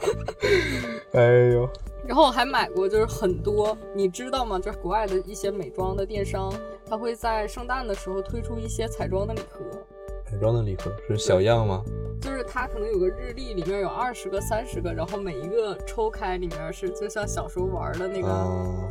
[1.12, 1.68] 哎呦。
[2.06, 4.58] 然后我还买过，就是很多，你知道吗？
[4.58, 6.50] 就是国外的一些美妆的电商，
[6.88, 9.64] 他会在圣诞的时候推出一些彩妆的礼盒。
[10.24, 11.82] 彩妆的礼盒是小样吗？
[12.20, 18.28] 就是它可能有个日历，里面有二十个、三十个，然后每一个抽开里面是就像小时候玩的那个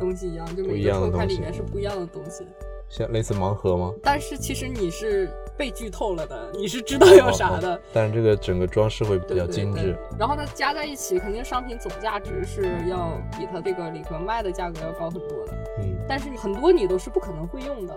[0.00, 2.46] 东西一样，就每个抽开里面是不一样的东西。
[2.88, 3.92] 像类似盲盒吗？
[4.02, 7.78] 但是其实你是被剧透了的，你是知道有啥的。
[7.92, 9.96] 但是这个整个装饰会比较精致。
[10.16, 15.52] 然后它加在一起，肯定商品总价值是要比它这个礼盒卖的价格要高很多的。
[15.80, 15.96] 嗯。
[16.08, 17.94] 但是很多你都是不可能会用的，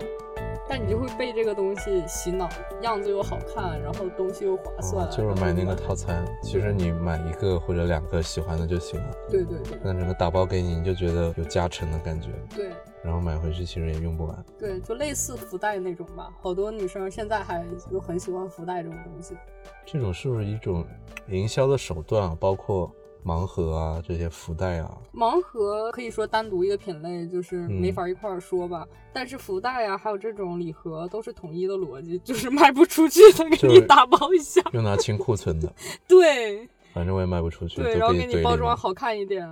[0.68, 2.48] 但你就会被这个东西洗脑，
[2.80, 5.10] 样子又好看，然后东西又划算。
[5.10, 9.14] 就是买那个套餐，其实你买一个或者两个喜欢的就行了。
[9.28, 9.78] 对对对。
[9.82, 12.30] 那整个打包给你，你就觉得有加成的感觉。
[12.54, 12.70] 对。
[13.02, 16.30] 然后买回去其实也用不完，对，就类似福袋那种吧。
[16.40, 19.36] 好多女生现在还就很喜欢福袋这种东西。
[19.84, 20.86] 这种是不是一种
[21.26, 22.36] 营销的手段啊？
[22.38, 22.88] 包括
[23.24, 24.98] 盲盒啊，这些福袋啊。
[25.14, 28.86] 盲盒可以说单独一个品类，就是没法一块儿说吧。
[29.12, 35.72] 但是福袋啊，还有这种礼盒都是统一的逻辑，就是卖不出去的给你打包一下，用拿清库存的。
[36.08, 37.80] 对， 反正我也卖不出去。
[37.82, 39.46] 对，然后给你包装好看一点，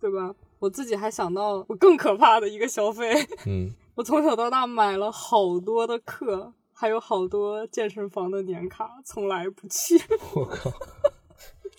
[0.00, 0.34] 对吧？
[0.58, 3.14] 我自己还想到我更可怕的一个消费，
[3.46, 10.00] 嗯， 我从小到大买了好多的课，还有好多健身房的年卡，从来不去。
[10.34, 10.72] 我靠，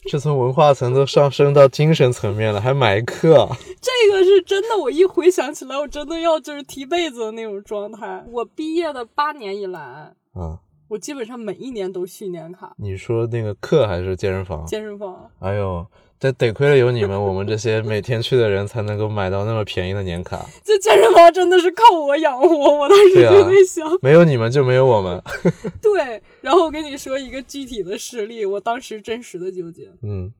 [0.08, 3.48] 这从文化层都上升到精神层面了，还买课？
[3.82, 8.26] 这个是真的，我一回想起来，我真的要就是踢被子的那种状态。
[8.32, 12.74] 我毕业的八年以来，嗯，我基本上每一年都训年卡。
[12.78, 14.66] 你说那个课还是健身房？
[14.66, 15.30] 健身房。
[15.40, 15.86] 哎呦。
[16.20, 20.44] 这得亏了有你们，我们这些每天去的人才能够买到那么便宜的年卡。
[20.64, 25.22] 这健身房真的是靠我养活，我当时就在想，没有你们就没有我们。
[25.80, 29.92] 对，然后我跟你说一个具体的事例，我当时真实的纠结。
[30.02, 30.34] 嗯，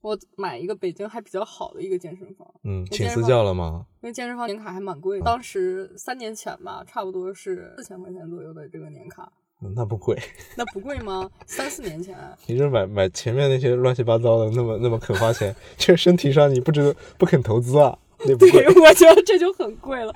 [0.00, 2.46] 我买一个北京还比较好的一个健身房。
[2.64, 3.86] 嗯，请私教了吗？
[4.02, 9.30] 因为健身房年卡还蛮贵，当时三年前吧，差不多是四千块钱左右的这个年卡。
[9.74, 10.18] 那不贵，
[10.56, 11.30] 那不贵吗？
[11.46, 17.96] 三四年前，你这买买前面那些乱七八糟的，那么那么肯花钱， 这身体上你不知道不肯投资啊？
[18.22, 20.14] 对， 我觉得这就很贵了。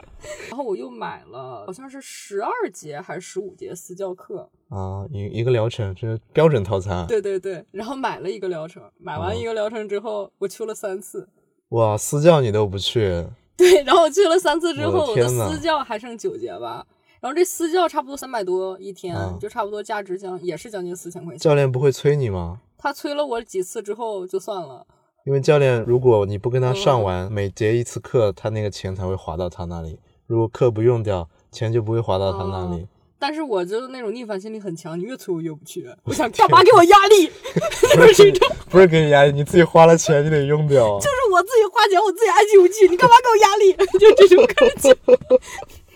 [0.50, 7.06] 然后我又买了，好像是十二节还是十五节私教课啊，一一个疗程，这是标准套餐。
[7.06, 11.26] 对对对，然后买了一个疗程，买完一个疗程之后，我去了三次。
[11.70, 13.26] 哇，私教你都不去？
[13.56, 16.86] 对，然后我去了三次之后，我的私教还剩九节吧。
[17.24, 21.38] 然后这私教差不多三百多一天，就差不多价值将也是将近四千块钱。
[21.38, 22.60] 教练不会催你吗？
[22.76, 24.86] 他催了我几次之后就算了。
[25.24, 29.98] 因为教练，如果你不跟他上完每节一次课，他那个钱才会划到他那里。
[30.26, 32.86] 如果课不用掉，钱就不会划到他那里。
[33.18, 35.88] 但是我就是那种逆反心理很强，你越催我越不去。
[36.04, 37.30] 我想干嘛给我压力？
[37.96, 40.98] 就是这种， 不是给你压力，你自己花了钱，你得用掉。
[40.98, 43.98] 就是我自己花钱，我自己爱去不去，你干嘛给我压力？
[43.98, 44.94] 就这种感觉。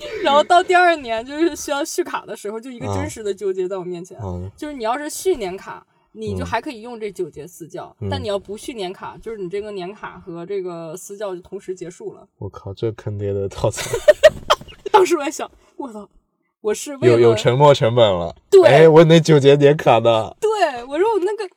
[0.23, 4.19] 然后到第二年就是需要续卡的时候，就一个真实的纠结在我面前，
[4.57, 5.87] 就是你要是续年卡。
[6.13, 12.27] 你就还可以用这九节私教，但你要不续年卡，就是你这个年卡和这个私教就同时结束了。
[12.39, 13.87] 我靠，这坑爹的套餐！
[14.91, 16.09] 当时我在想，我操，
[16.63, 18.35] 我是为有有沉没成本了。
[18.51, 20.35] 对，哎，我那九节年卡的。
[20.41, 21.49] 对，我说我那个，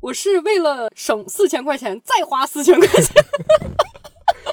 [0.00, 3.22] 我是为了省四千块钱，再花四千块钱。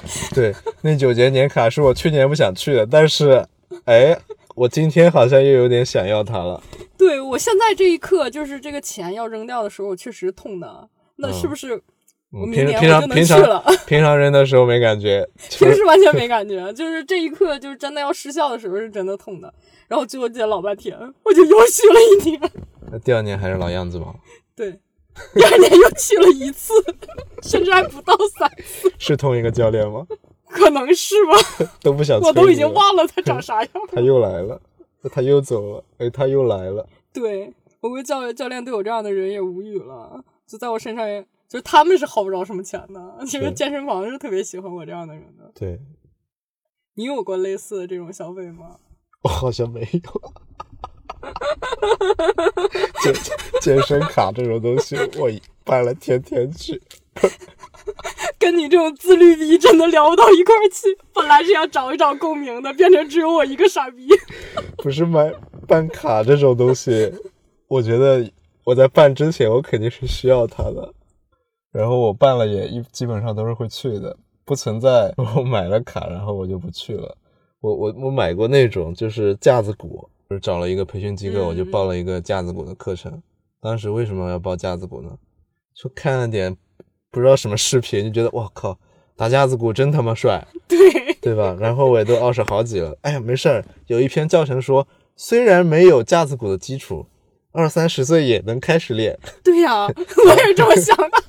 [0.34, 3.44] 对，那九节年卡是我去年不想去的，但是，
[3.84, 4.18] 哎。
[4.54, 6.62] 我今天好像又有点想要它了。
[6.98, 10.90] 对我现在这一刻，就是这个钱要扔掉的时候，确实痛的。
[11.16, 11.82] 那是不是
[12.30, 13.64] 我明年我就能去了？
[13.88, 16.70] 平常扔的时候没感觉，平时完全没 感觉。
[16.74, 19.50] 就是这一刻，就是真的要失效的时候，是真的痛的。
[19.88, 22.50] 然后纠结老半天，我就又续了一年。
[22.90, 24.14] 那第二年还是老样子吗？
[24.54, 24.78] 对，
[25.34, 26.72] 第二年又去了一次，
[27.42, 28.92] 甚至还不到三次。
[28.98, 30.06] 是同一个教练吗？
[30.48, 32.20] 可能是吧， 都不想。
[32.20, 33.70] 我都已经忘了他长啥样。
[33.88, 34.60] 他又来了，
[35.10, 36.86] 他又走了，哎，他又来了。
[37.12, 41.06] 对，我估计教教练对我这样的人也无语了，就在我身上，
[41.48, 43.24] 就是他们是薅不着什么钱的。
[43.26, 45.50] 其实健身房是特别喜欢我这样的人的。
[45.54, 45.80] 对，
[46.94, 48.76] 你有过类似的这种消费吗？
[49.22, 50.32] 我好像没有。
[53.02, 53.14] 健
[53.60, 55.30] 健身卡这种东西，我
[55.64, 56.80] 办了，天天去。
[58.38, 60.96] 跟你这种自律逼真的聊不到一块儿去。
[61.12, 64.08] 本来是要找一找共鸣的，变成只有我一个傻逼。
[64.78, 65.32] 不是买
[65.68, 67.12] 办卡这种东西，
[67.68, 68.28] 我觉得
[68.64, 70.92] 我在办之前我肯定是需要它的，
[71.70, 77.16] 然后我办了也一基本上都是会去的，不存在我买了卡然后我就不去了。
[77.60, 83.22] 我我我买过那种就是架子鼓，就是找了一个培训机构，我就报了一个架子鼓的课程。
[83.60, 85.10] 当时为什么要报架子鼓呢？
[85.74, 86.56] 就看了点。
[87.10, 88.78] 不知道什么视频，就觉得哇靠，
[89.14, 90.78] 打架子鼓真他妈帅， 对
[91.20, 91.54] 对吧？
[91.60, 93.62] 然后我也都二十好几了，哎呀，没事儿。
[93.88, 97.04] 有一篇教程说，虽然没有架子鼓的基础，
[97.50, 99.18] 二三十岁也能开始练。
[99.44, 101.22] 对呀， 我也是这么想的。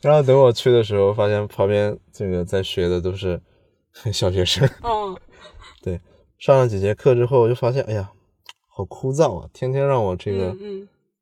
[0.00, 3.38] 然后等我去的时候，发现旁边这个在学的都是
[4.10, 4.66] 小学生。
[4.82, 5.14] 嗯，
[5.82, 6.00] 对，
[6.38, 8.10] 上了几节课之后，我就发现，哎呀，
[8.74, 10.56] 好枯燥啊，天天让我这个。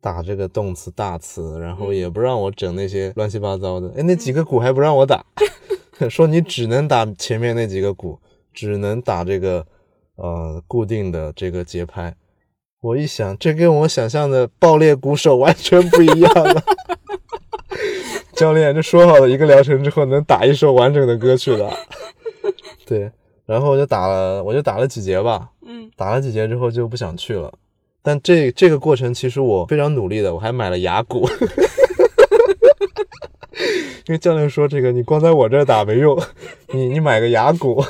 [0.03, 3.93] 打这个动词大词，然后也不让我整那些乱七八糟的。
[3.95, 5.23] 哎，那几个鼓还不让我打，
[6.09, 8.19] 说你只能打前面那几个鼓，
[8.55, 9.67] 只能打这个
[10.17, 12.17] 呃固定的这个节拍。
[12.81, 16.63] 我一想，这跟我想象的爆裂鼓手完全不一样了。
[18.33, 21.71] 教练，这说好了一个疗程之后能打一首完整的歌曲的。
[22.89, 23.13] 对，
[23.45, 25.51] 然后我就打了，我就打了几节吧。
[25.73, 27.53] 嗯，打了几节之后就不想去了。
[28.03, 31.29] 但这这个过程其实我非常努力的，我还买了牙骨，
[34.09, 36.21] 因为教练说这个你光在我这儿打没用，
[36.73, 37.85] 你你买个牙骨，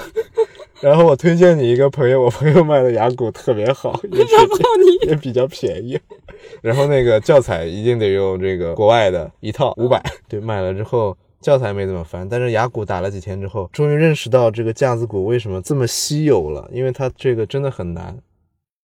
[0.83, 5.99] 然后我推荐你一个朋友，我朋友卖的牙骨特别好，也也比较便宜，
[6.61, 18.19] 然后那个教材一定得用这个国外的一套五百，对，买了之后教材没怎么翻，但是哑鼓打了几天之后，终于认识到这个架子鼓为什么这么稀有了，因为它这个真的很难。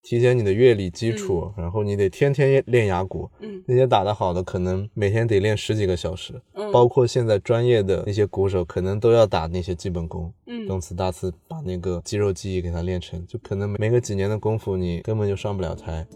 [0.02, 3.28] 提前你的乐理基础，然后你得天天练哑鼓。
[3.40, 6.40] 嗯，那些打得好的，可能每天得练十几个小时。
[6.54, 10.32] 嗯，包括现在专业的那些鼓手，可能都要打那些基本功。
[10.46, 16.06] 嗯，动次大次，把那个肌肉记忆给它练成，就可能没个几年的功夫，你根本就上不了台。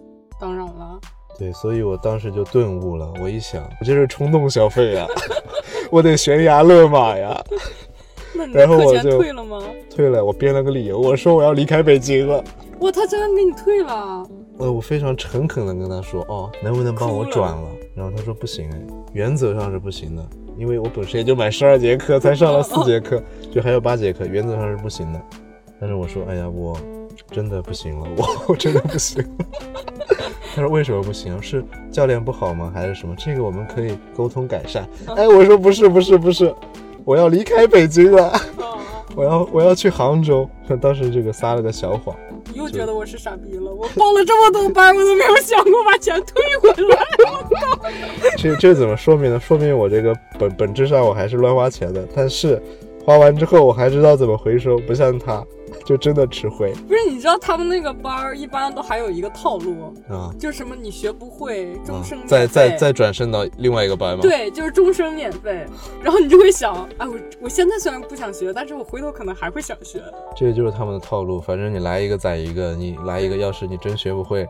[0.41, 1.01] 当然了。
[1.37, 3.13] 对，所以我当时就顿悟了。
[3.21, 5.07] 我一想，我这是冲动消费啊，
[5.91, 7.39] 我得悬崖勒马呀。
[8.55, 9.61] 然后我就退了吗？
[9.95, 12.43] 退了，我编了个理由，我说我要离开北京了。
[12.79, 14.27] 哇，他真的给你退了？
[14.59, 17.69] 呃，我非常诚恳的跟他说，哦，能不能帮我转了？
[17.95, 18.81] 然后他说不行，哎，
[19.13, 20.25] 原则上是不行的，
[20.57, 23.23] 因为我本身也就买十二节课，才上了四节课，
[23.53, 25.21] 就还有八节课，原则上是不行的。
[25.81, 26.79] 但是我说，哎呀，我
[27.31, 29.23] 真的不行了，我我真的不行。
[30.55, 31.41] 他说为什么不行？
[31.41, 32.71] 是教练不好吗？
[32.75, 33.15] 还是什么？
[33.17, 34.89] 这个我们可以沟通改善。
[35.17, 36.55] 哎，我说不是不是不是，
[37.05, 38.33] 我要离开北京了，
[39.15, 40.49] 我要我要去杭州。
[40.81, 42.15] 当时这个撒了个小谎。
[42.53, 43.73] 你又觉得我是傻逼了？
[43.73, 47.07] 我报了这么多班，我都没有想过把钱退回来。
[48.37, 49.39] 这这怎么说明呢？
[49.39, 52.61] 说明我这个本本质上我还是乱花钱的，但是
[53.05, 55.45] 花完之后我还知道怎么回收，不像他。
[55.85, 57.11] 就真的吃灰，不是？
[57.11, 64.21] 你知道他们那个班儿一般都还有一个套路啊，就什么你学不会，终生再再再转身到另外一个班吗？
[64.23, 65.67] 对，就是终生免费。
[66.03, 70.03] 然后你就会想，哎，我我现在虽然不想学，但是我回头可能还会想学。
[70.37, 74.47] 这个就是他们的套路，反正你来一个宰一个，你来一个，要是你真学不会，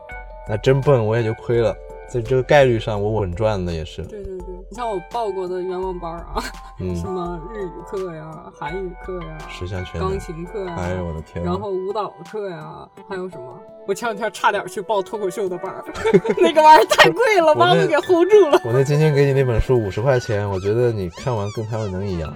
[0.49, 1.75] 那真笨我也就亏了。
[2.11, 4.03] 在这个概率上，我稳赚的也是。
[4.03, 6.43] 对对对，你像我报过的冤枉班啊，
[6.77, 11.43] 什么日语课呀、韩语课呀、十项全钢琴课呀，哎呦我的天！
[11.45, 13.59] 然后舞蹈课呀，还有什么？
[13.87, 15.73] 我前两天差点去报脱口秀的班，
[16.37, 18.61] 那个玩意儿太贵了，把我给 hold 住了。
[18.65, 22.33] 我那今天给你那本书五十块钱，我觉得你看完跟他们能一样。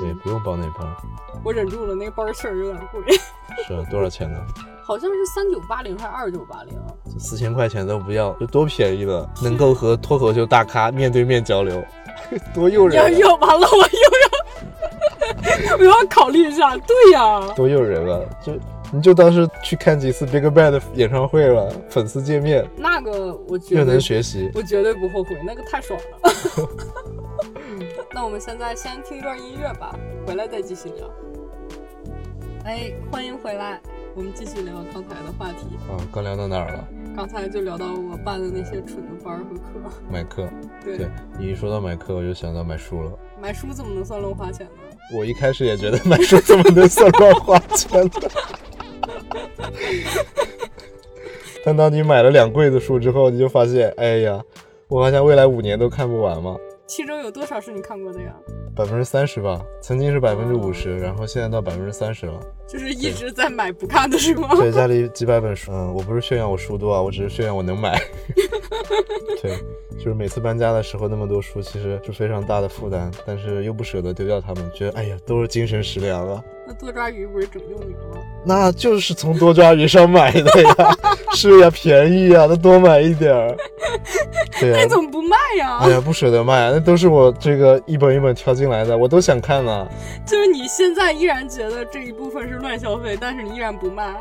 [0.00, 0.88] 对，不用报那班。
[1.44, 3.02] 我忍住了，那个班确实有点贵。
[3.66, 4.38] 是多少钱呢？
[4.90, 6.74] 好像是三九八零还是二九八零？
[7.16, 9.24] 四千块钱都不要，这多便宜了！
[9.40, 11.80] 能够和脱口秀大咖面对面交流，
[12.52, 13.00] 多诱人！
[13.00, 13.82] 要要完了，我又
[15.70, 16.76] 要， 我要考虑一下。
[16.78, 18.18] 对呀，多诱人啊！
[18.44, 18.52] 就
[18.90, 22.68] 你就当是去看几次 BigBang 的演唱会了，粉丝见面。
[22.76, 26.32] 那个我觉得又能学习，我绝对不后悔，那个太爽了。
[28.12, 29.94] 那我们现在先听一段音乐吧，
[30.26, 31.08] 回来再继续聊。
[32.64, 33.80] 哎，欢迎回来。
[34.20, 36.86] 我们继续聊刚才的话题啊，刚聊到哪儿了？
[37.16, 39.90] 刚才就聊到我办的那些蠢的班和课。
[40.10, 40.46] 买课，
[40.84, 43.10] 对，你一说到买课，我就想到买书了。
[43.40, 44.72] 买书怎么能算乱花钱呢？
[45.16, 48.10] 我一开始也觉得买书怎么能算乱花钱呢？
[51.64, 54.44] 但当你买了两柜子书之后，你就发现，哎呀，
[54.88, 56.58] 我好像未来五年都看不完嘛。
[56.90, 58.34] 其中有多少是你看过的呀？
[58.74, 62.40] 百分之三十吧，曾经是百分之五十，然后现在到百分之三十了。
[62.66, 64.48] 就是一直在买不看的是吗？
[64.56, 65.70] 对，家里几百本书。
[65.70, 67.96] 嗯，我不是炫耀我书多啊，我只是炫耀我能买。
[69.40, 69.56] 对，
[69.96, 76.42] 就是每次搬家的时候那么多书，其实是非常大的负担，但是又不舍得丢掉它们，觉得哎呀，都是精神食粮啊。
[76.70, 78.22] 那多抓鱼不是拯救你了吗？
[78.44, 80.96] 那就是从多抓鱼上买的呀，
[81.34, 83.56] 是呀，便宜呀，那多买一点儿。
[84.60, 85.78] 对呀，那怎么不卖呀？
[85.80, 89.88] 哎呀，不舍得卖，那都是我这个一本一本挑进来的，我都想看呢。
[90.24, 94.14] 就是你现在依然觉得这一部分是乱消费，但是你依然不卖。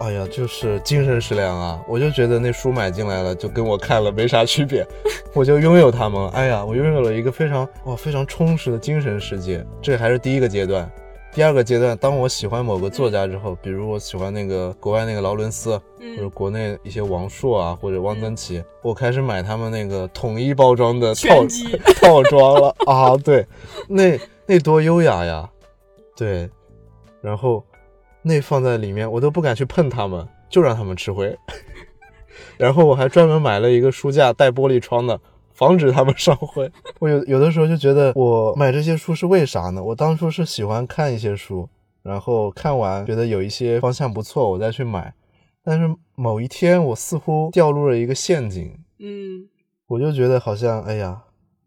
[0.00, 1.80] 哎呀，就是精神食粮啊！
[1.88, 4.86] 我就觉得那书买进来了，就跟我看了没啥区别，
[5.32, 6.28] 我就拥有它们。
[6.32, 9.64] 哎呀，我拥有了一个非常哇非常充实的精神世界。
[9.80, 10.86] 这还是第一个阶段。
[11.34, 21.44] 第二个阶段，当我喜欢某个作家之后，比如我喜欢那个国外那个劳伦斯，或者国内一些王朔啊，或者汪曾祺，我开始买他们那个统一包装的套
[22.00, 23.16] 套装了啊！
[23.16, 23.44] 对，
[23.88, 24.16] 那
[24.46, 25.50] 那多优雅呀！
[26.16, 26.48] 对，
[27.20, 27.64] 然后
[28.22, 31.36] 那放在里面，我都不敢去碰他们，就让他们吃灰。
[32.56, 35.20] 然后我还专门买了一个书架带玻璃窗的。
[35.64, 36.70] 防止他们上会。
[37.00, 39.82] 我有有的时候就觉得，我买这些书是为啥呢？
[39.82, 41.66] 我当初是喜欢看一些书，
[42.02, 45.14] 然后看完觉得有一些方向不错，我再去买。
[45.64, 48.78] 但是某一天，我似乎掉入了一个陷阱。
[48.98, 49.48] 嗯，
[49.86, 51.22] 我就觉得好像，哎呀，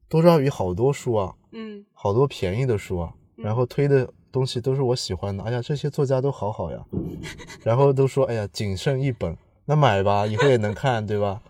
[0.08, 5.44] 多抓鱼好多书啊，嗯，好多便宜的书啊，然后推的东西都是我喜欢的。
[5.44, 6.78] 哎呀，这些作家都好好呀。
[7.66, 11.42] 然后都说，哎呀，仅剩一本，那买吧，以后也能看，对吧？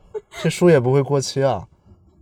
[0.42, 1.68] 这书也不会过期啊。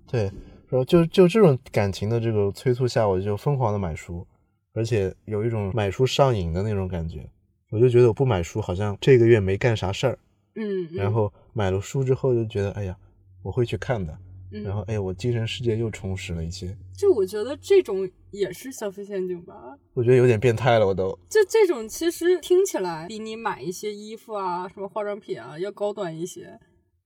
[0.09, 0.23] 对，
[0.69, 4.25] 然后就就这种感情的这个催促下，我就疯狂的买书，
[4.73, 7.29] 而且有一种买书上瘾的那种感觉。
[7.71, 10.19] 我就觉得我不买书，好像这个月没干啥事儿。
[10.55, 10.87] 嗯。
[10.93, 12.95] 然后买了书之后，就觉得哎呀，
[13.41, 14.17] 我会去看的。
[14.63, 16.77] 然后哎，我精神世界又充实了一些。
[16.95, 19.53] 就我觉得这种也是消费陷阱吧。
[19.93, 21.09] 我觉得有点变态了，我都。
[21.27, 26.57] 就这种其实听起来比你买一些衣服啊、什么化妆品啊要高端一些，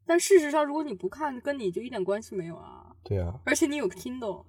[0.05, 2.88] 但事实上，如果你不看，跟你就一点关系没有啊。
[3.09, 4.43] 对啊，而且你有 Kindle，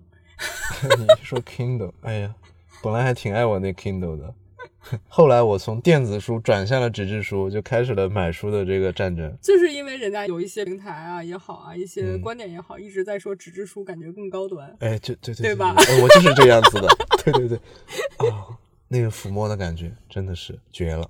[0.99, 2.35] 你 说 Kindle，哎呀，
[2.83, 4.35] 本来还挺爱我那 Kindle 的，
[5.09, 9.35] 后来我从电子书转向了纸质书，就开始了买书的这个战争。
[9.41, 14.77] 就是因为人家有一些平台啊也好啊，一些观点也好，一直在说纸质书感觉更高端。
[14.81, 15.75] 哎，就对对对吧？
[16.03, 16.89] 我就是这样子的，
[17.25, 17.59] 对对对，
[18.29, 18.45] 啊，
[18.89, 21.09] 那个抚摸的感觉真的是绝了。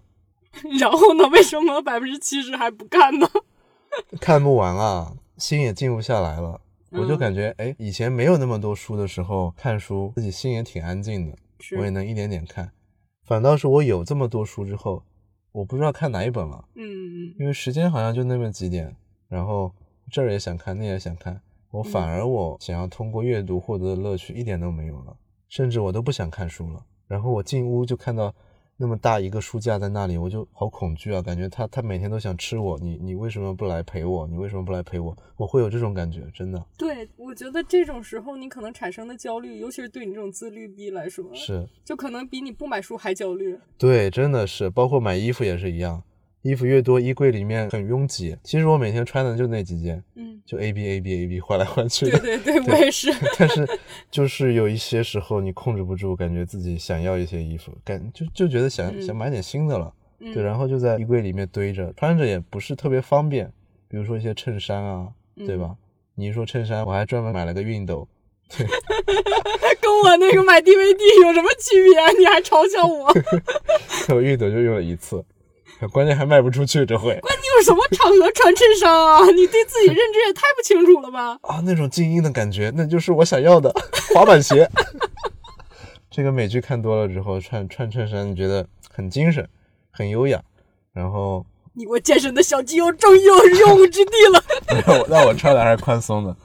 [0.81, 1.29] 然后呢？
[1.29, 3.29] 为什么百分之七十还不看呢？
[4.21, 6.61] 看不完啊，心也静不下来了。
[6.91, 11.37] 我就感觉，哎，以前没有那么多书的时候，看书自己心也挺安静的，
[11.79, 12.73] 我也能一点点看。
[13.25, 15.05] 反倒是我有这么多书之后，
[15.53, 16.65] 我不知道看哪一本了。
[16.75, 17.35] 嗯嗯。
[17.39, 18.97] 因为时间好像就那么几点，
[19.29, 19.73] 然后
[20.11, 25.17] 这儿也想看，那也想看，我反而我想要通过阅读获得的乐趣一点都没有了，
[25.49, 26.85] 甚至我都不想看书了。
[27.07, 28.35] 然后我进屋就看到。
[28.83, 31.21] 那么大一个书架在那里，我就好恐惧啊！
[31.21, 34.27] 感觉他他每天都想吃我，你你为什么不来陪我？
[34.27, 35.15] 你为什么不来陪我？
[35.37, 36.65] 我会有这种感觉，真的。
[36.79, 43.55] 对，我觉得这种时候你可能产生的焦虑，尤其是对你这种自律逼来说，是就可能比你不买书还焦虑。
[43.77, 46.03] 对，真的是，包括买衣服也是一样。
[46.43, 48.37] 衣服越多，衣柜里面很拥挤。
[48.43, 52.19] 其实我每天穿的就那几件，嗯，就 A B A B A B 换来换去的。
[52.19, 53.13] 对对对，我也是。
[53.39, 53.69] 但是
[54.11, 63.53] 就是有一些时候你控制不住，感觉自己想要一些衣服，感就就觉得想想买点新的了，对，然后就在衣柜里面堆着，穿着也不是特别方便。
[63.89, 65.77] 比如说一些衬衫啊，对吧？
[66.15, 68.09] 你一说衬衫，我还专门买了个熨斗。
[68.51, 68.67] 对，
[69.81, 72.19] 跟我那个买 DVD 有什么区别？
[72.19, 73.07] 你还嘲笑我？
[74.15, 75.25] 我熨斗就用了一次。
[75.89, 77.19] 关键还卖不出去，这回。
[77.21, 79.25] 关你有什么场合穿衬衫啊？
[79.33, 81.39] 你对自己认知也太不清楚了吧？
[81.43, 83.73] 啊，那种静音的感觉，那就是我想要的
[84.15, 84.69] 滑板鞋。
[86.11, 89.49] 这个美剧看多了之后，穿穿衬衫你觉得很精神，
[89.91, 90.41] 很优雅。
[90.93, 94.43] 然后你我健身的小肌肉终于有用武之地了。
[94.87, 96.37] 那我那我穿的还是宽松的。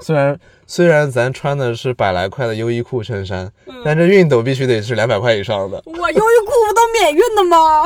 [0.00, 3.52] 虽然虽然咱穿的是百来块的优衣库衬衫，
[3.84, 5.82] 但这熨斗必须得是两百块以上的。
[5.84, 7.84] 我优衣库不都免熨的吗？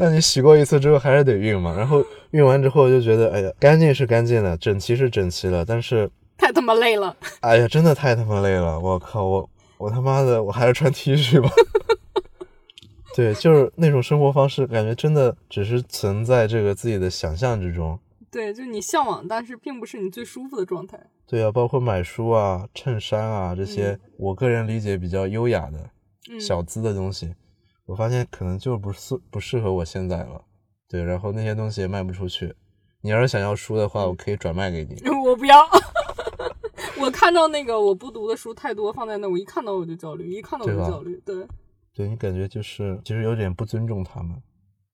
[0.00, 7.14] 那你洗过一次之后还是得熨嘛，然后熨完之后就觉得，哎呀，干净是干净的，整齐是整齐的，但是 太他妈累了。
[7.40, 11.50] 哎呀，真的太他妈累了，我靠，我我他妈的，我还是穿 T 恤吧。
[13.14, 17.98] 对，就是那种生活方式，感觉真的只是存在这个自己的想象之中。
[18.30, 20.98] 对，就你向往，但是并不是你最舒服的状态。
[21.26, 27.34] 对啊，包括买书啊、衬衫啊这些，我个人理解比较优雅的小资的东西。
[27.86, 30.44] 我发现可能就不适不适合我现在了，
[30.88, 32.54] 对，然后那些东西也卖不出去。
[33.00, 34.96] 你要是想要书的话，我可以转卖给你。
[35.26, 35.56] 我不要，
[37.00, 41.20] 我看到那个我不读的书太多放在那，我一看到我就焦虑，一看到我就焦虑。
[41.26, 41.46] 对，
[41.92, 44.40] 对你感觉就是其实有点不尊重他们，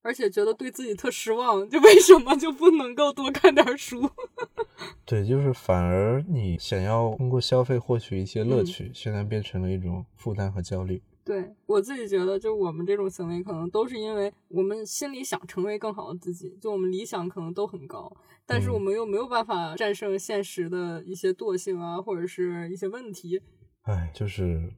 [0.01, 4.11] 而且觉得对自己特失望，就为什么就不能够多看点书？
[5.05, 11.03] 对，就是反而你想要通过消费获取一些乐趣，现在变成了一种负担和焦虑。
[11.29, 18.11] 对我自己觉得，就我们这种行为，可能都是因为我们心里想成为更好的自己，就我们理想可能都很高，
[18.47, 23.43] 但是我们又没有办法战胜现实的一些惰性啊，或者是一些问题。
[23.83, 24.73] 哎，就是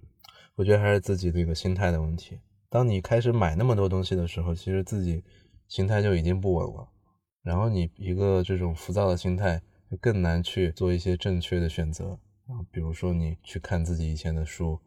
[0.56, 2.40] 我觉得还是自己的一个心态的问题。
[2.68, 5.22] 当你开始买那么多东西的时候，其实自己
[5.68, 6.88] 心态就已经不稳了，
[7.44, 14.80] 然后你一个这种浮躁的心态，就更难去做一些正确的选择啊，比如说你去看自己以前的书。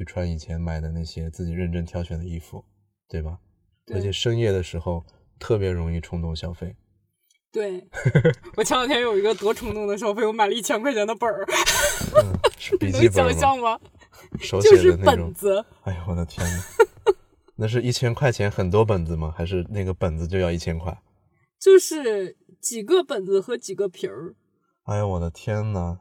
[0.00, 2.64] 去穿以前买的那些自己认真挑选的衣服，
[3.06, 3.38] 对吧？
[3.92, 5.04] 而且深夜的时候
[5.38, 6.74] 特别容易冲动消费。
[7.52, 7.86] 对，
[8.56, 11.44] 我前两天有一个多冲动的消费，我买了一千块钱的本儿，
[12.56, 13.30] 是笔记本吗？
[13.30, 13.78] 想象吗？
[14.40, 15.62] 手写的本子。
[15.82, 16.62] 哎呀，我的天呐，
[17.56, 19.34] 那是一千块钱很多本子吗？
[19.36, 20.96] 还是那个本子就要一千块？
[21.60, 24.34] 就是几个本子和几个皮儿。
[24.84, 25.98] 哎呀，我的天呐，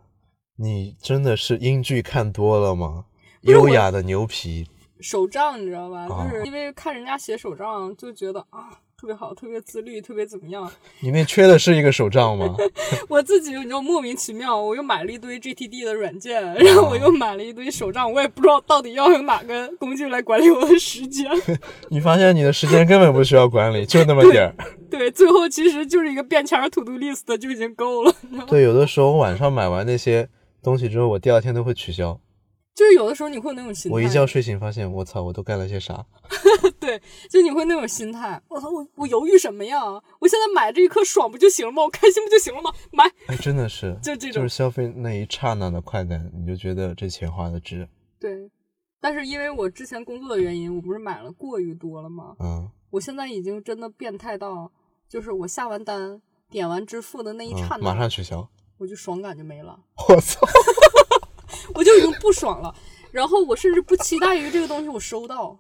[0.56, 3.08] 你真的是英剧看多了吗？
[3.42, 4.68] 优雅的牛皮
[5.00, 6.08] 手账，你知道吧？
[6.08, 8.68] 就是因为看人家写手账，就觉得啊，
[9.00, 10.70] 特别好，特别自律，特别怎么样？
[11.00, 12.54] 你那缺的是一个手账吗？
[13.08, 21.26] 我自己，你知道莫名其妙，我又买了一堆 GTD 的软件，然后我又买了一堆手账，我也不知道到底要用哪个工具来管理我的时间。
[21.90, 24.56] 你发现你的时间根本不需要管理，就那么点儿。
[24.92, 28.14] 对，最后其实就是一个便签 To Do List 就已经够了。
[28.48, 30.28] 对，有的时候晚上买完那些
[30.62, 32.20] 东西之后，我第二天都会取消。
[32.80, 36.06] 就是有的时候你会有那种心态，我一觉睡醒发现，我操，我都干了些啥？
[36.80, 36.98] 对，
[37.30, 39.84] 就你会那种心态，我操，我我犹豫什么呀？
[40.20, 41.84] 我现在买这一刻爽不就行了吗？
[41.84, 42.72] 我开心不就行了吗？
[42.94, 47.86] 买，哎，真的是， 就这种，就是消费那一刹那的快感，你就觉得这钱花的值。
[48.18, 48.50] 对，
[49.02, 52.38] 但是因为我之前工作的原因，我不是买了过于多了吗？
[52.40, 54.72] 嗯，我现在已经真的变态到，
[55.10, 59.78] 就是我下完单点完支付的那一刹那，马上取消，我就爽感就没了。
[60.08, 60.40] 我操！
[61.76, 62.74] 我就已经不爽了，
[63.12, 65.58] 然后我甚至不期待于这个东西我收到。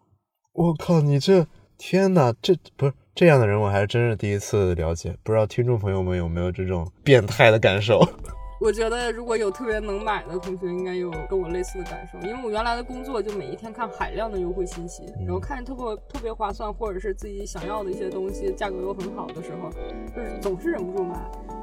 [0.53, 1.45] 我靠，你这
[1.77, 5.15] 天哪，这不是这样的人，我还真是第一次了解。
[5.23, 7.99] 不知道听众朋友们有没有这种变态的感受？
[8.59, 12.19] 我觉得如果有特别能买的同学，应该有跟我类似的感受。
[12.27, 19.69] 因为我原来的工作就每一天看海量的优惠信息，然后看见特别特别划算，或者是自己想要的一些东西，价格又很好的时候，
[20.13, 21.15] 就是总是忍不住买。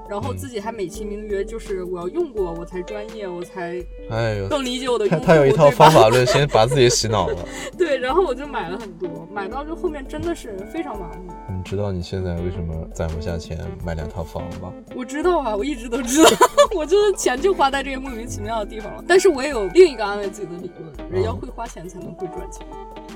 [0.08, 5.08] 然后自己还美其名曰就是我要用过我才专业，我才哎呦更理解我的。
[5.08, 7.36] 他他有一套方法论，先把自己洗脑了。
[7.76, 11.32] 对，然后我就买了很多，买到就后面真的是非常麻木。
[11.48, 14.72] 你知道你现在为什么攒不下钱买两套房吗？
[14.94, 16.30] 我知道啊，我一直都知道，
[16.76, 19.04] 我就是钱就花在这些莫名其妙的地方了。
[19.08, 22.66] 但是我也有另一个安慰自己的理论：人要会花钱才能会赚钱。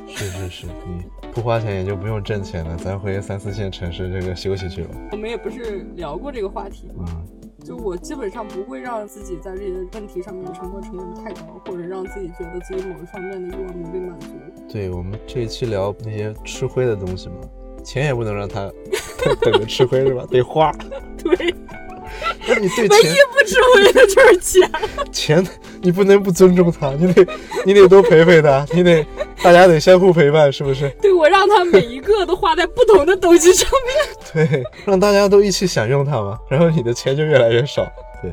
[0.08, 4.90] 是是是，你不花钱也就不用挣钱了，咱回三四线城市这个休息去吧。
[5.12, 7.04] 我们也不是聊过这个话题吗？
[7.62, 14.28] 就我基本上不会让自己在这些问题上面沉没成本太高，或者让自己觉得自己某一方面的欲望没被满足。
[14.68, 17.34] 对我们这一期聊那些吃灰的东西嘛，
[17.84, 18.72] 钱也不能让他
[19.42, 20.24] 等着吃灰是吧？
[20.30, 20.72] 得花。
[21.22, 21.54] 对。
[22.46, 24.70] 那你对钱唯一不吃亏的就是钱。
[25.12, 25.46] 钱
[25.82, 27.26] 你不能不尊重他，你得
[27.64, 29.04] 你得多陪陪他，你得
[29.42, 30.88] 大家得相互陪伴，是不是？
[31.00, 34.46] 对，我让他每一个都花在不同的东西上面。
[34.48, 37.86] 对，让大家都一起享用它嘛，然后你的钱就越来越少。
[38.22, 38.32] 对，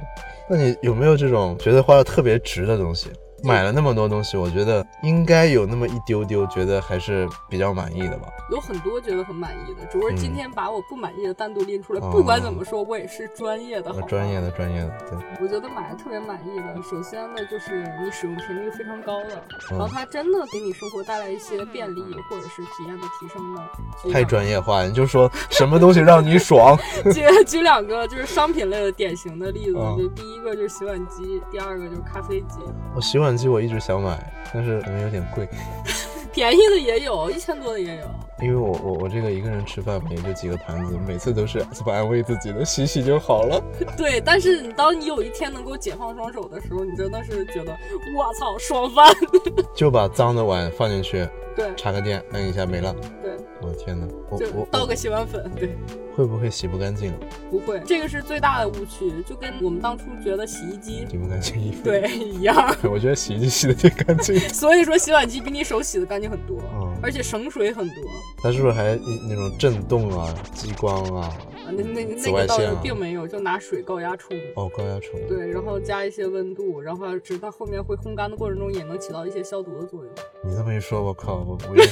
[0.49, 3.07] 那你有没有这种觉得花的特别值的东西？
[3.43, 8.27] 买了那么多东西，我觉得应该有那么一丢丢，觉得还是比较满意的吧。
[8.49, 11.99] 有很多觉得很满意的，只不过今天把我不满意的单独拎出来。
[11.99, 14.97] 不管怎么说，我也是专业的，专业的，专业的。
[15.09, 24.11] 对，我觉得买的特别满意的，首先呢就是你使用频率非常高的，然后它真的给你生活带来一些便利或者是体验的提升的。
[24.11, 26.77] 太专业化，你就说什么东西让你爽？
[27.13, 32.59] 举 举两个就是商品类的典型的例子，就第一个就是洗碗机，第二个就是咖啡机。
[32.95, 34.17] 我洗碗机我一直想买，
[34.53, 35.47] 但是可能有点贵。
[36.31, 38.07] 便宜的也有，一千多的也有。
[38.41, 43.61] 因为我我我这个一个人吃饭，也就几个盘子，每次都是这么安慰自己的，洗洗就好了。
[43.97, 47.75] 对，但是你当你有一天能够解放双手的时候，你真的是觉得
[48.15, 49.11] 我操，爽翻！
[49.73, 52.95] 就把脏的碗放进去，对，插个电，摁一下没了。
[53.23, 53.31] 对，
[53.61, 55.75] 我的天哪，我我倒个洗碗粉，对。
[56.15, 57.13] 会不会洗不干净？
[57.51, 62.75] 不会，这个是最大的误区，就跟我们当初觉得洗衣机洗不干净衣服对一样。
[62.91, 64.35] 我觉得洗衣机洗的最干净。
[64.49, 66.57] 所以说洗碗机比你手洗的干净很多，
[67.03, 68.03] 而且省水很多。
[68.41, 68.95] 它是不是还
[69.27, 71.33] 那种震动啊、激光啊？
[71.69, 74.37] 那那那个倒并没有，就拿水高压冲。
[74.55, 75.19] 哦，高压冲。
[75.27, 80.13] 对，然后加一些温度，然后直到后面会烘干的过程中，也能起到一些消毒的作用。
[80.43, 81.85] 你这么一说，我靠，我我也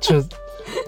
[0.00, 0.22] 这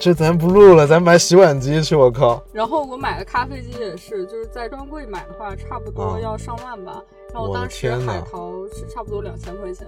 [0.01, 2.43] 这咱不录了，咱买洗碗机去，我靠。
[2.53, 7.03] 然后我买的咖啡机也是，就是在专柜买的话，差不多要上万吧。
[7.35, 9.87] 然后当时海淘是差不多两千块钱。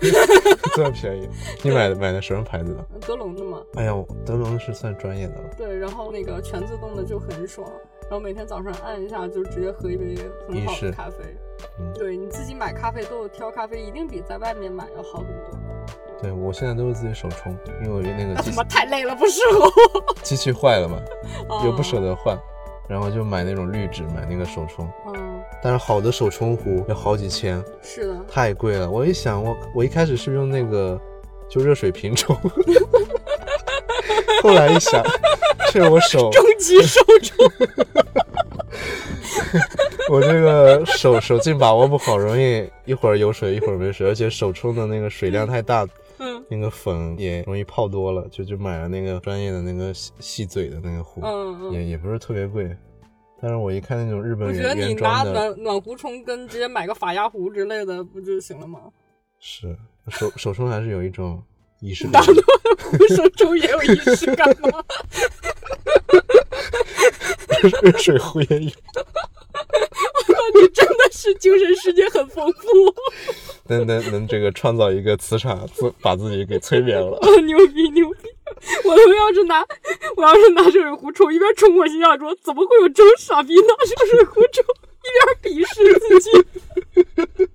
[0.74, 1.28] 这么便宜？
[1.62, 2.84] 你买的买的什么牌子的？
[3.06, 3.62] 德龙的吗？
[3.74, 3.92] 哎呀，
[4.24, 5.50] 德龙是算专业的了。
[5.56, 7.68] 对，然后那个全自动的就很爽，
[8.02, 10.16] 然后每天早上按一下就直接喝一杯
[10.48, 11.24] 很好的咖啡。
[11.80, 15.58] 嗯，对你自己买咖啡豆挑咖啡一定比在外面买要好很多。
[16.20, 20.14] 对我现在都是自己手冲，因为我觉得那个机器太累了，不适合我。
[20.22, 20.98] 机器坏了嘛，
[21.64, 22.36] 又不舍得换，
[22.88, 24.88] 然后就买那种滤纸，买那个手冲。
[25.62, 28.90] 但是好的手冲壶要好几千，是的，太贵了。
[28.90, 31.00] 我一想，我我一开始是用那个
[31.48, 32.36] 就热水瓶冲，
[34.42, 35.04] 后来一想，
[35.72, 36.30] 这我手。
[36.30, 37.46] 终极手冲，
[40.10, 45.86] 我这个手手劲把握不好，容易一会儿有水一会儿没水，而且手冲的那个水量太大，
[46.18, 52.76] 嗯，那个粉也容易泡多了，就就买了那个专业的那个细细嘴的那个壶，嗯嗯，也也不是特别贵。
[53.40, 58.80] 但是我一看那种日本我觉得你拿暖暖壶冲跟直接买个法压壶之类的不就行了吗？
[59.40, 59.76] 是
[60.08, 61.40] 手手冲还是有一种
[61.80, 62.12] 仪式感。
[62.12, 62.36] 打暖
[63.16, 64.84] 手冲也有仪式感吗？
[67.82, 68.70] 热水壶也有。
[70.60, 72.60] 你真的是精神世界很丰富。
[73.68, 77.18] 能能能，这个创造一个磁场，自把自己给催眠了。
[77.44, 78.28] 牛逼牛逼！
[78.84, 79.64] 我他妈要是拿，
[80.16, 84.64] 我要是拿热水壶冲，一边冲我心想说，怎么会有这种傻逼拿热水壶冲，
[85.04, 85.08] 一
[85.42, 86.30] 边鄙视自己。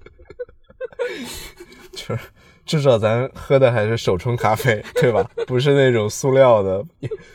[1.91, 2.19] 就是
[2.65, 5.29] 至少咱喝的还是手冲咖啡，对吧？
[5.45, 6.83] 不是那种塑料的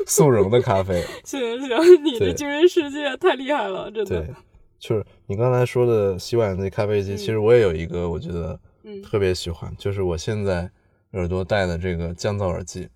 [0.07, 1.05] 速溶的咖啡。
[1.25, 4.23] 行行，你的精神世界太厉害了，真的。
[4.23, 4.35] 对，
[4.79, 8.59] 就是你刚才说的洗碗那咖啡机，其实我也有一个，我觉得
[9.05, 10.71] 特别喜欢，就是我现在
[11.13, 12.89] 耳朵戴的这个降噪耳机。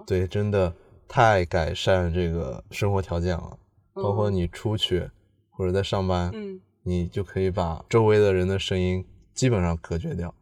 [0.00, 0.74] 哦，对，真的
[1.06, 3.56] 太改善这个生活条件了。
[3.92, 5.10] 包括你出去
[5.50, 10.34] 或者在上班，嗯，你就可以把周围的人的声音基本上隔绝掉。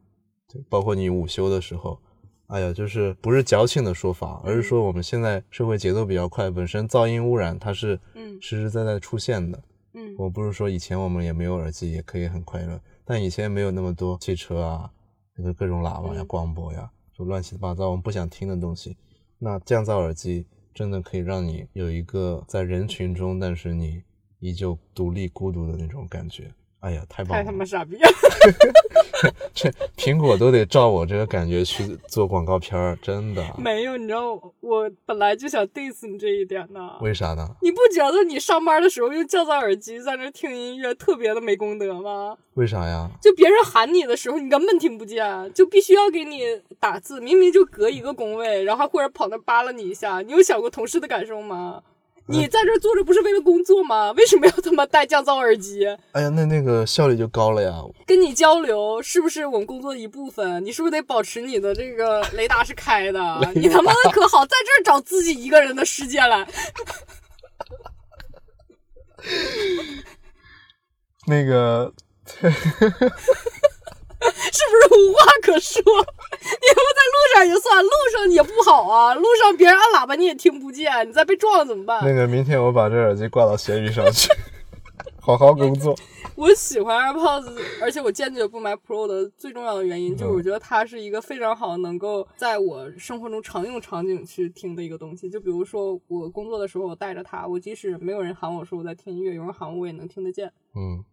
[0.49, 1.99] 对，包括你午休的时候，
[2.47, 9.61] 哎呀，就是不是矫情的说法，而是说我们现在社会节奏比较快，本身噪音污染它是嗯实实在在出现的。
[9.95, 14.91] 嗯，我不是说以前我们也没有耳机也可以很快乐，但以前没有那么多汽车啊，
[15.35, 16.89] 那个各种喇叭呀、广播呀。
[17.13, 18.97] 就乱七八糟，我们不想听的东西。
[19.39, 24.03] 那降噪耳机真的可以让你有一个在人群中，但是你
[24.41, 26.53] 依旧独立孤独的那种感觉。
[26.81, 27.43] 哎呀，太棒了！
[27.43, 28.09] 太他妈傻逼了！
[29.53, 33.45] 这苹果都得照我这个感觉去做广告片儿，真的。
[33.59, 36.97] 没有，你知道我本来就想 diss 你这一点呢。
[37.01, 37.49] 为啥呢？
[37.63, 42.37] 你不觉得你上班的时候用降噪耳机在那听音乐特别的没功德吗？
[42.55, 43.11] 为啥呀？
[43.21, 46.43] 就别人喊你的时候，你根本听不见，就必须要给你
[46.79, 50.23] 打字，明明就隔一个工位，然后或者跑那扒拉你一下。
[50.23, 51.83] 你有想过同事的感受吗？
[52.29, 54.13] 你在这坐着不是为了工作吗？
[54.13, 55.87] 为什么要他妈戴降噪耳机？
[56.13, 57.83] 哎呀，那那个效率就高了呀。
[58.07, 60.65] 跟你交流是不是我们工作的一部分？
[60.65, 63.21] 你是不是得保持你的这个雷达是开的？
[63.55, 66.47] 你他妈的可好，在这儿找自己一个人的世界来。
[71.27, 71.93] 那个。
[74.51, 75.81] 是不是无话可说？
[75.83, 79.15] 你不在路上也算，路上也不好啊。
[79.15, 82.01] 路上别人按喇叭你也听不见，你再被撞了怎么办？
[82.05, 84.29] 那个明天我把这耳机挂到闲鱼上去，
[85.21, 85.95] 好好工作。
[86.35, 95.29] 我喜欢 AirPods，而且我坚决不买 Pro 的最重要的原因就是我觉得它是一个非常好能够在我生活中常用场景去听的一个东西。
[95.29, 100.53] 就比如说我工作的时候我带着它，我即使没有人喊我说我在听音乐，有人喊我我也能听得见。
[100.77, 101.05] 嗯。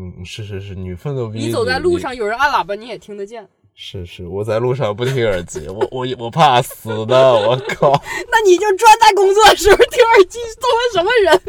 [0.00, 1.40] 嗯，是是是，女奋斗逼。
[1.40, 3.48] 你走在路上，有人按喇叭，你也听得见。
[3.74, 7.90] 是是，我在路上不听耳机，我我我怕死的，我靠。
[8.30, 11.42] 那你就专在工作的时候听耳机，作为什么人？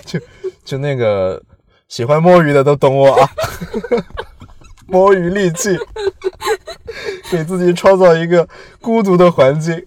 [0.06, 0.20] 就
[0.64, 1.42] 就那个
[1.88, 3.28] 喜欢摸鱼的都懂我啊，
[4.88, 5.76] 摸鱼利器，
[7.30, 8.48] 给自己创造一个
[8.80, 9.86] 孤独的环境，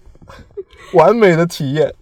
[0.92, 1.92] 完美的体验。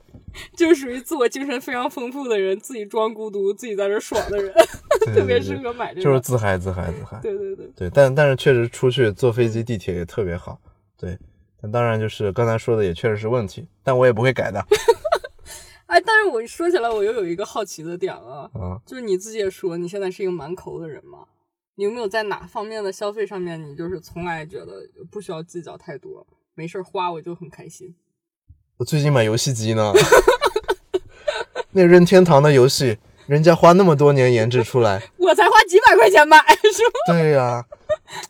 [0.57, 4.53] 就属于自我精神非常丰富的人，自己装孤独，自己在这爽的人，
[5.15, 6.05] 特别适合买这个。
[6.05, 7.19] 就是自嗨，自嗨，自嗨。
[7.21, 10.61] 对对对对，但但是确实出去坐飞机、地铁也特别好。
[10.97, 11.19] 对，
[11.61, 14.65] 但当然就是刚才说的也确实是问题，但我也不会改的。
[15.87, 18.51] 哎，但是我说起来，我又有一个好奇的点了，
[18.85, 21.25] 就是你自己也说你现在是一个蛮抠的人嘛，
[21.77, 27.95] 你有没有在哪方面的消费上面，你就是从来觉得不需要计较太多，没事花我就很开心。
[28.79, 29.93] 我最近买游戏机呢，
[31.73, 36.93] 那任天堂的游戏，人家花那么多年研制出来， 我才花几百块钱买，是吗？
[37.09, 37.67] 对呀，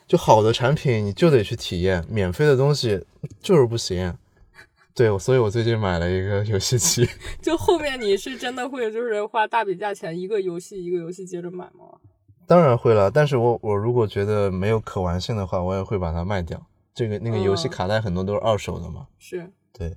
[0.07, 3.05] 就好的产品你就得去体验，免费的东西
[3.43, 4.17] 就是不行。
[4.95, 7.07] 对，所以我最近买了一个游戏机。
[7.43, 11.85] 就后面你是真的会就是花大笔价钱一个游戏一个游戏接着买吗？
[12.47, 16.59] 当然会了，但是我我如果觉得没有可玩性的话，我也会把它卖掉。
[16.95, 19.07] 这个那个游戏卡带很多都是二手的嘛。
[19.19, 19.53] 是。
[19.75, 19.95] 对。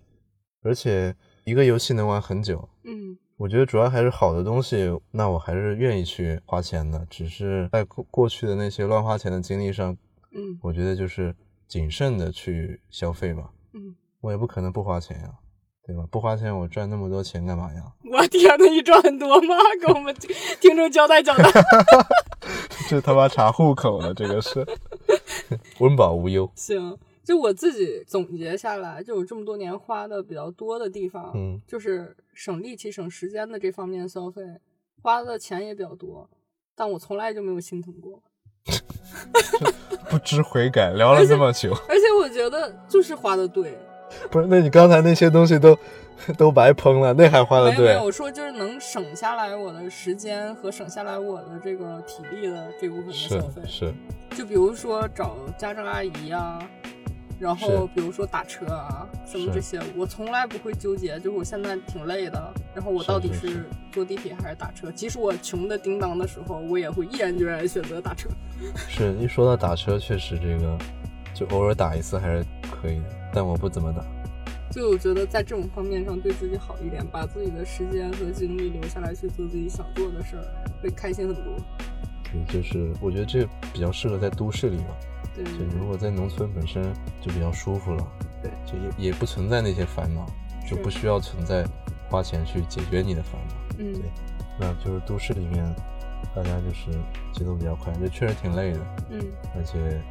[0.63, 7.05] 而且一个游戏能玩很久，嗯，我觉得主要还是好的东西，那我还是愿意去花钱的。
[7.09, 9.97] 只是在过过去的那些乱花钱的经历上，
[10.31, 11.35] 嗯，我觉得就是
[11.67, 15.29] 谨慎的去消费吧，嗯，我也不可能不花钱呀，
[15.85, 16.05] 对吧？
[16.11, 17.81] 不花钱我赚那么多钱干嘛呀？
[18.11, 19.55] 我天呐，你赚很多吗？
[19.85, 20.13] 给我们
[20.59, 21.43] 听众交代交代。
[22.87, 24.65] 这他妈查户口了，这个是
[25.79, 26.51] 温饱无忧。
[26.55, 26.97] 行。
[27.23, 34.41] 就我自己总结下来，就我这么多年花的比较多的地方，嗯，就是省力气、省时间的这方面消费，
[35.01, 36.27] 花的钱也比较多，
[36.75, 38.23] 但我从来就没有心疼过，
[40.09, 40.93] 不知悔改。
[40.93, 43.77] 聊了这么久，而且我觉得就是花的对，
[44.31, 44.47] 不是？
[44.47, 45.77] 那你刚才那些东西都
[46.37, 47.89] 都白喷了，那还花的对？
[47.89, 53.93] 没有，我说就是能省下来我的时间和省下来我的这个体力的这部分的消费，是，
[54.35, 56.59] 就比如说找家政阿姨呀。
[57.41, 61.19] 然后比如说打车啊什么这些，我从来不会纠结。
[61.19, 64.91] 就是我现在挺累的，然后我到底是坐地铁还是打车？
[64.91, 68.29] 即使我穷的叮当的时候，我也会毅然决然选择打车。
[68.87, 70.77] 是一说到打车，确实这个
[71.33, 74.05] 就偶尔打一次还是可以的，但我不怎么打。
[74.69, 80.45] 就我觉得在这种方面上对自己好一点，把自己的时间和精力留下来去做自己想做的事儿，
[80.83, 81.55] 会开心很多。
[82.23, 84.95] 对，就是我觉得这比较适合在都市里嘛。
[85.43, 86.83] 对，就如果在农村本身
[87.21, 88.07] 就比较舒服了，
[88.41, 90.25] 对，就也也不存在那些烦恼，
[90.69, 91.65] 就不需要存在
[92.09, 93.55] 花钱去解决你的烦恼。
[93.79, 94.01] 嗯，对，
[94.59, 95.63] 那就是都市里面，
[96.35, 96.91] 大家就是
[97.33, 98.79] 节奏比较快，这确实挺累的。
[99.09, 99.19] 嗯，
[99.55, 100.01] 而且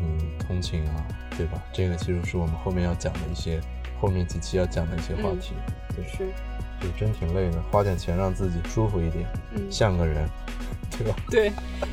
[0.00, 1.06] 嗯通勤啊，
[1.36, 1.62] 对吧？
[1.72, 3.60] 这个其实是我们后面要讲的一些，
[4.00, 5.54] 后面几期要讲的一些话题。
[5.96, 6.32] 对，是，
[6.80, 9.26] 就真挺累的，花点钱让自己舒服一点，
[9.70, 10.28] 像个人。
[10.98, 11.16] 对吧？
[11.30, 11.52] 对，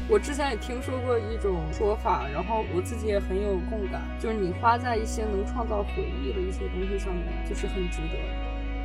[0.10, 8.18] 我之前也听说过一种说法，然后我自己也很有共感，就是你花在一些能创造回忆的一些东西上面，就是很值得，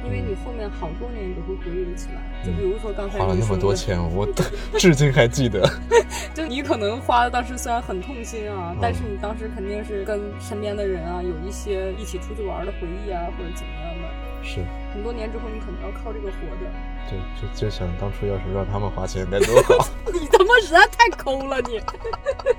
[0.05, 2.21] 因为你后面好多年你都会回忆得起来。
[2.45, 4.27] 就比如说刚才花了那么多钱，我
[4.79, 5.69] 至今还记得。
[6.35, 14.09] 就你可能花的当时虽然很痛心啊，但是你当时肯定是跟身边的人啊有一些一起出去玩的回忆啊，或者怎么样的。
[14.43, 14.61] 是。
[14.93, 16.71] 很多年之后你可能要靠这个活着。
[17.09, 19.89] 对，就就想当初要是让他们花钱该多好。
[20.13, 21.81] 你他妈实在太抠了你。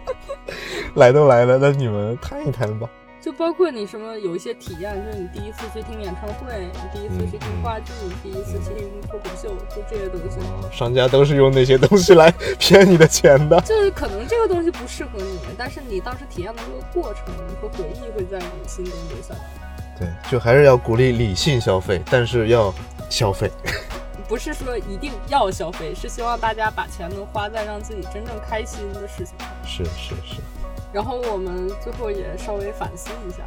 [0.96, 2.90] 来都来了，那你们谈一谈吧。
[3.22, 10.40] 就包括你什么有一些体验，就是你第一次去听演唱会，你第一次去听话剧，第一次去听脱口秀，就这些东西。
[10.76, 13.62] 商家都是用那些东西来 骗你的钱的。
[13.62, 17.26] 就是可能这个东西不适合你，但是你当时体验的那个过程
[17.62, 19.40] 和回忆会在你心中留下来。
[19.98, 22.74] 对，就还是要鼓励理性消费，但是要
[23.10, 23.52] 消费。
[24.28, 29.48] 不是说一定要消费，是希望大家把钱能花在让自己真正开心的事情上。
[29.66, 30.42] 是是是。
[30.94, 33.44] 然后我们最后也稍微反思一下，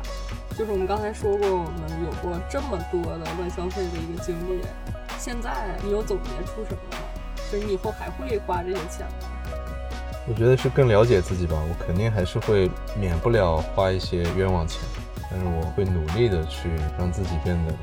[0.57, 4.61] 就是我们刚才说过，我们有过这么多的乱消费的一个经历，
[5.19, 6.99] 现在你有总结出什么吗？
[7.51, 9.29] 就是你以后还会花这些钱吗？
[10.27, 14.81] 我觉得是更了解自己吧，我肯定还是会免不了花一些冤枉钱，
[15.35, 17.75] 但是我会努力的去让自己变得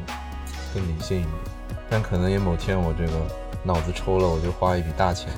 [0.73, 1.33] 更理性一点。
[1.89, 3.11] 但可能也某天我这个
[3.61, 5.29] 脑子抽了，我就花一笔大钱。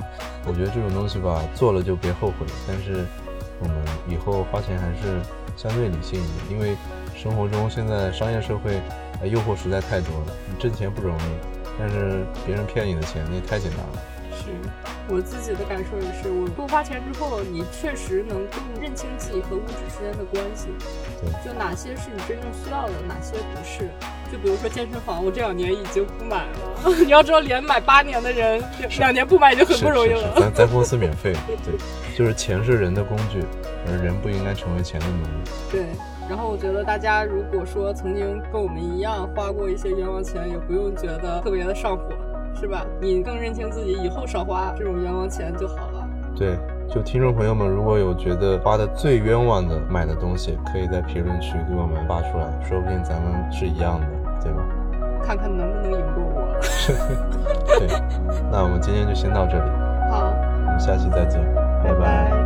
[0.46, 2.46] 我觉得这种东西吧，做了就别后悔。
[2.68, 3.04] 但是。
[3.60, 3.78] 我们
[4.10, 5.22] 以后花钱还是
[5.56, 6.76] 相对理性一点，因为
[7.16, 8.82] 生活中现在商业社会，
[9.24, 10.34] 诱惑实在太多了。
[10.60, 11.22] 挣钱不容易，
[11.80, 14.02] 但是别人骗你的钱那也太简单了。
[15.08, 20.70] 是我自己的感受也是，我多花钱之后，你确实能更认清自己和物质之间的关系。
[21.22, 23.90] 对，就哪些是你真正需要的，哪些不是。
[24.32, 26.96] 就比如说健身房，我这两年已经不买了。
[27.06, 28.64] 你要知道，连买八年的人，
[28.98, 30.34] 两年不买已经很不容易了。
[30.38, 31.34] 咱 咱公司免费，
[31.66, 31.76] 对，
[32.18, 33.44] 就是钱是人的工具，
[33.88, 35.52] 而人不应该成为钱的奴隶。
[35.72, 35.86] 对，
[36.28, 42.10] 然后我觉得大家如果说曾经跟我们一样花过一些冤枉钱，也不用觉得特别的上火，
[42.60, 42.86] 是吧？
[43.02, 46.08] 你更认清自己，以后少花这种冤枉钱就好了。
[46.36, 46.58] 对，
[46.90, 54.08] 就听众朋友们，如果有觉得花的最冤枉的买的东西，可以在评论区给我们发出来，说不定咱们是一样的。
[54.44, 54.62] 对吧？
[55.24, 56.60] 看看能不能赢过我。
[57.80, 57.88] 对，
[58.52, 59.70] 那我们今天就先到这里。
[60.12, 60.34] 好，
[60.66, 61.42] 我们下期再见，
[61.82, 62.43] 拜拜。